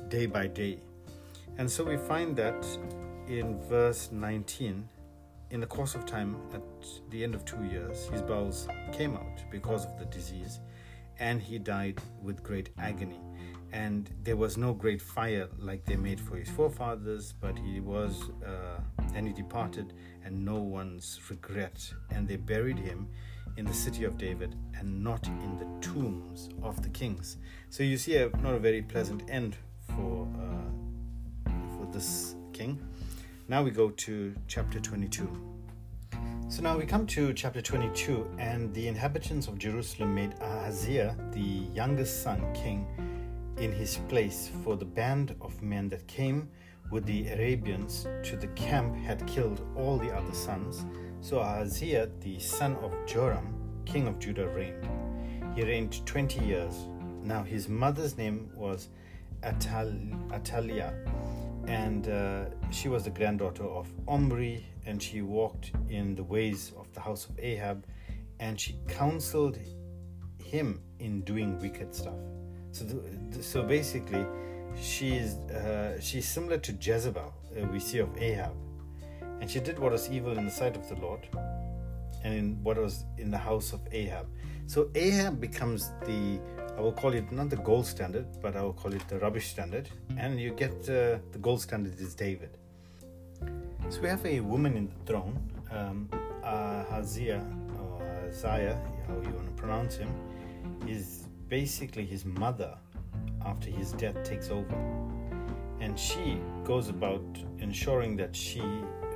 day 0.09 0.27
by 0.27 0.47
day. 0.47 0.81
And 1.57 1.70
so 1.70 1.85
we 1.85 1.97
find 1.97 2.37
that 2.37 2.66
in 3.29 3.59
verse 3.68 4.11
19, 4.12 4.88
in 5.55 5.61
the 5.61 5.67
course 5.67 5.95
of 5.95 6.05
time, 6.05 6.37
at 6.53 6.62
the 7.11 7.23
end 7.23 7.33
of 7.33 7.45
two 7.45 7.62
years, 7.62 8.09
his 8.09 8.21
bowels 8.21 8.67
came 8.93 9.14
out 9.14 9.38
because 9.53 9.85
of 9.85 9.97
the 10.01 10.05
disease, 10.07 10.59
and 11.21 11.40
he 11.40 11.61
died 11.61 12.01
with 12.21 12.43
great 12.43 12.71
agony. 12.77 13.21
And 13.73 14.11
there 14.25 14.35
was 14.35 14.57
no 14.57 14.75
great 14.75 15.01
fire 15.01 15.49
like 15.57 15.85
they 15.85 15.95
made 15.95 16.21
for 16.21 16.35
his 16.35 16.51
forefathers, 16.51 17.35
but 17.40 17.57
he 17.57 17.79
was, 17.79 18.31
uh, 18.45 18.81
and 19.14 19.29
he 19.29 19.33
departed, 19.33 19.93
and 20.25 20.45
no 20.45 20.57
one's 20.57 21.21
regret. 21.31 21.88
And 22.11 22.27
they 22.27 22.37
buried 22.37 22.81
him 22.81 23.07
in 23.57 23.64
the 23.64 23.75
city 23.75 24.03
of 24.03 24.19
David 24.19 24.57
and 24.77 25.05
not 25.05 25.25
in 25.29 25.57
the 25.57 25.87
tombs 25.87 26.49
of 26.64 26.83
the 26.83 26.88
kings. 26.88 27.37
So 27.71 27.85
you 27.85 27.97
see, 27.97 28.17
a, 28.17 28.29
not 28.38 28.55
a 28.55 28.59
very 28.59 28.83
pleasant 28.83 29.23
end 29.31 29.57
for 29.95 30.27
uh, 30.37 31.51
for 31.77 31.88
this 31.93 32.35
king. 32.53 32.81
Now 33.46 33.62
we 33.62 33.70
go 33.70 33.90
to 33.90 34.35
chapter 34.48 34.80
22. 34.80 35.28
So 36.48 36.62
now 36.62 36.78
we 36.78 36.87
come 36.87 37.07
to 37.09 37.35
chapter 37.35 37.61
22, 37.61 38.26
and 38.38 38.72
the 38.72 38.88
inhabitants 38.88 39.48
of 39.48 39.59
Jerusalem 39.59 40.14
made 40.14 40.33
Ahaziah, 40.40 41.14
the 41.33 41.68
youngest 41.74 42.22
son, 42.22 42.42
king 42.54 42.87
in 43.59 43.70
his 43.70 43.98
place, 44.09 44.50
for 44.64 44.76
the 44.76 44.87
band 44.87 45.37
of 45.42 45.61
men 45.61 45.90
that 45.90 46.07
came 46.07 46.48
with 46.90 47.04
the 47.04 47.28
Arabians 47.28 48.07
to 48.22 48.37
the 48.37 48.46
camp 48.48 48.96
had 48.96 49.26
killed 49.26 49.61
all 49.76 49.98
the 49.98 50.11
other 50.11 50.33
sons. 50.33 50.87
So 51.20 51.40
Ahaziah, 51.40 52.09
the 52.20 52.38
son 52.38 52.76
of 52.76 52.94
Joram, 53.07 53.54
king 53.85 54.07
of 54.07 54.18
Judah, 54.18 54.48
reigned. 54.48 54.88
He 55.54 55.62
reigned 55.64 56.07
20 56.07 56.42
years. 56.46 56.74
Now 57.22 57.42
his 57.42 57.68
mother's 57.68 58.16
name 58.16 58.48
was 58.54 58.88
Atal- 59.42 60.33
Athaliah 60.33 60.94
and 61.66 62.09
uh, 62.09 62.44
she 62.70 62.88
was 62.88 63.05
the 63.05 63.11
granddaughter 63.11 63.64
of 63.64 63.92
Omri, 64.07 64.66
and 64.87 65.03
she 65.03 65.22
walked 65.22 65.72
in 65.88 66.14
the 66.14 66.24
ways 66.24 66.72
of 66.77 66.92
the 66.92 67.00
house 67.00 67.27
of 67.27 67.38
Ahab, 67.38 67.87
and 68.40 68.61
she 68.61 68.77
counseled 68.88 69.59
him 70.42 70.81
in 70.98 71.22
doing 71.22 71.59
wicked 71.61 71.94
stuff. 71.94 72.18
So, 72.72 72.85
the, 72.85 73.42
so 73.42 73.62
basically, 73.62 74.27
she's 74.81 75.35
uh, 75.50 76.00
she's 76.00 76.27
similar 76.29 76.59
to 76.59 76.72
Jezebel 76.72 77.33
uh, 77.57 77.66
we 77.68 77.81
see 77.81 77.98
of 77.98 78.11
Ahab, 78.18 78.55
and 79.40 79.50
she 79.50 79.61
did 79.61 79.79
what 79.79 79.92
was 79.92 80.11
evil 80.11 80.37
in 80.37 80.44
the 80.44 80.50
sight 80.50 80.77
of 80.77 80.88
the 80.88 80.96
Lord, 80.96 81.29
and 82.24 82.35
in 82.35 82.62
what 82.62 82.77
was 82.79 83.05
in 83.18 83.31
the 83.31 83.38
house 83.38 83.72
of 83.72 83.81
Ahab. 83.92 84.27
So 84.66 84.90
Ahab 84.94 85.40
becomes 85.40 85.90
the 86.07 86.40
I 86.77 86.81
will 86.81 86.93
call 86.93 87.15
it 87.15 87.31
not 87.31 87.51
the 87.51 87.57
gold 87.57 87.87
standard, 87.87 88.27
but 88.43 88.57
I 88.57 88.63
will 88.63 88.73
call 88.73 88.93
it 88.93 89.07
the 89.09 89.19
rubbish 89.19 89.49
standard. 89.49 89.89
And 90.17 90.41
you 90.41 90.51
get 90.51 90.73
uh, 90.89 91.19
the 91.33 91.39
gold 91.41 91.61
standard 91.61 91.99
is 92.01 92.15
David. 92.15 92.51
So 93.91 94.01
we 94.01 94.09
have 94.09 94.25
a 94.27 94.41
woman 94.41 94.77
in 94.77 94.89
the 94.89 95.05
throne, 95.07 95.39
um, 95.71 96.09
Ahaziah, 96.43 97.45
or 97.81 98.03
Ahaziah, 98.03 98.81
how 99.07 99.15
you 99.15 99.35
want 99.35 99.47
to 99.47 99.63
pronounce 99.63 99.97
him, 99.97 100.11
is 100.89 101.29
basically 101.49 102.05
his 102.05 102.25
mother 102.25 102.77
after 103.45 103.71
his 103.71 103.93
death 103.93 104.23
takes 104.25 104.51
over. 104.51 104.75
And 105.81 105.99
she 105.99 106.39
goes 106.65 106.89
about 106.89 107.25
ensuring 107.59 108.17
that 108.17 108.35
she 108.35 108.63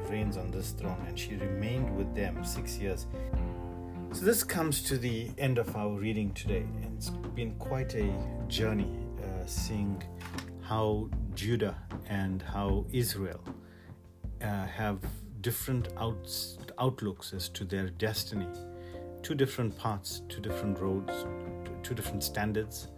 reigns 0.09 0.37
on 0.37 0.51
this 0.51 0.71
throne, 0.71 1.03
and 1.09 1.19
she 1.19 1.35
remained 1.37 1.97
with 1.97 2.15
them 2.15 2.45
six 2.45 2.79
years. 2.79 3.07
So, 4.11 4.25
this 4.25 4.43
comes 4.43 4.83
to 4.85 4.97
the 4.97 5.31
end 5.37 5.59
of 5.59 5.77
our 5.77 5.91
reading 5.91 6.33
today, 6.33 6.65
and 6.83 6.97
it's 6.97 7.11
been 7.11 7.55
quite 7.57 7.95
a 7.95 8.11
journey 8.49 8.91
uh, 9.23 9.45
seeing 9.45 10.03
how 10.63 11.11
Judah 11.35 11.77
and 12.09 12.41
how 12.41 12.87
Israel 12.91 13.45
uh, 14.41 14.67
have 14.67 14.99
different 15.43 15.89
outs, 15.99 16.57
outlooks 16.79 17.35
as 17.35 17.51
to 17.51 17.67
their 17.67 17.91
destiny. 17.91 18.49
Two 19.23 19.35
different 19.35 19.77
paths, 19.79 20.23
two 20.31 20.41
different 20.41 20.81
roads, 20.81 21.27
two 21.83 21.95
different 21.95 22.25
standards. 22.25 22.89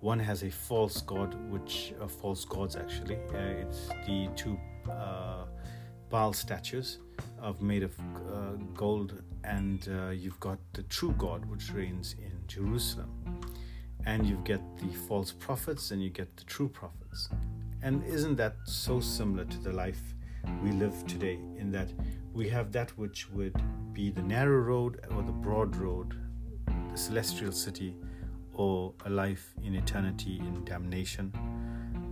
One 0.00 0.18
has 0.18 0.42
a 0.42 0.50
false 0.50 1.00
god, 1.00 1.36
which 1.48 1.94
uh, 2.02 2.08
false 2.08 2.44
gods 2.44 2.74
actually. 2.74 3.16
Uh, 3.32 3.62
it's 3.62 3.88
the 4.04 4.28
two 4.34 4.58
uh, 4.90 5.44
Baal 6.10 6.32
statues 6.32 6.98
of 7.40 7.62
made 7.62 7.82
of 7.82 7.98
uh, 7.98 8.52
gold, 8.74 9.22
and 9.44 9.88
uh, 9.88 10.10
you've 10.10 10.40
got 10.40 10.58
the 10.72 10.82
true 10.84 11.14
God 11.18 11.44
which 11.46 11.72
reigns 11.72 12.14
in 12.18 12.32
Jerusalem, 12.46 13.10
and 14.04 14.26
you 14.26 14.36
get 14.44 14.60
the 14.78 14.88
false 15.08 15.32
prophets, 15.32 15.90
and 15.90 16.02
you 16.02 16.10
get 16.10 16.36
the 16.36 16.44
true 16.44 16.68
prophets. 16.68 17.28
And 17.82 18.04
isn't 18.04 18.36
that 18.36 18.56
so 18.64 19.00
similar 19.00 19.44
to 19.44 19.58
the 19.58 19.72
life 19.72 20.14
we 20.62 20.72
live 20.72 21.06
today? 21.06 21.38
In 21.58 21.70
that 21.72 21.92
we 22.32 22.48
have 22.48 22.72
that 22.72 22.90
which 22.98 23.30
would 23.30 23.54
be 23.92 24.10
the 24.10 24.22
narrow 24.22 24.60
road 24.60 25.00
or 25.14 25.22
the 25.22 25.32
broad 25.32 25.76
road, 25.76 26.14
the 26.90 26.98
celestial 26.98 27.52
city, 27.52 27.96
or 28.54 28.94
a 29.04 29.10
life 29.10 29.54
in 29.62 29.74
eternity 29.74 30.38
in 30.38 30.64
damnation, 30.64 31.32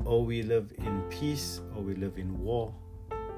or 0.05 0.25
we 0.25 0.43
live 0.43 0.73
in 0.79 1.03
peace, 1.09 1.61
or 1.75 1.83
we 1.83 1.95
live 1.95 2.19
in 2.19 2.39
war 2.39 2.75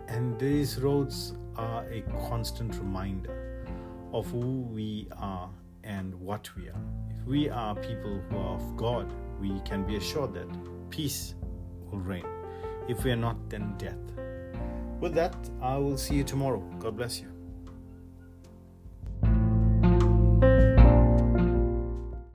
and 0.09 0.39
these 0.39 0.81
roads 0.81 1.33
are 1.59 1.85
a 1.91 2.03
constant 2.29 2.75
reminder 2.75 3.65
of 4.13 4.31
who 4.31 4.63
we 4.63 5.09
are 5.19 5.51
and 5.85 6.15
what 6.15 6.55
we 6.57 6.69
are. 6.69 6.83
If 7.11 7.27
we 7.27 7.49
are 7.49 7.75
people 7.75 8.21
who 8.31 8.37
are 8.39 8.57
of 8.57 8.77
God, 8.77 9.13
we 9.41 9.61
can 9.61 9.85
be 9.87 9.97
assured 9.97 10.35
that 10.35 10.49
peace 10.91 11.35
will 11.91 12.01
reign. 12.01 12.27
If 12.89 13.05
we 13.05 13.11
are 13.13 13.17
not, 13.17 13.51
then 13.51 13.75
death. 13.79 13.99
With 15.01 15.15
that, 15.15 15.37
I 15.61 15.77
will 15.77 15.99
see 15.99 16.15
you 16.15 16.25
tomorrow. 16.25 16.61
God 16.79 16.97
bless 16.97 17.21
you. 17.21 17.36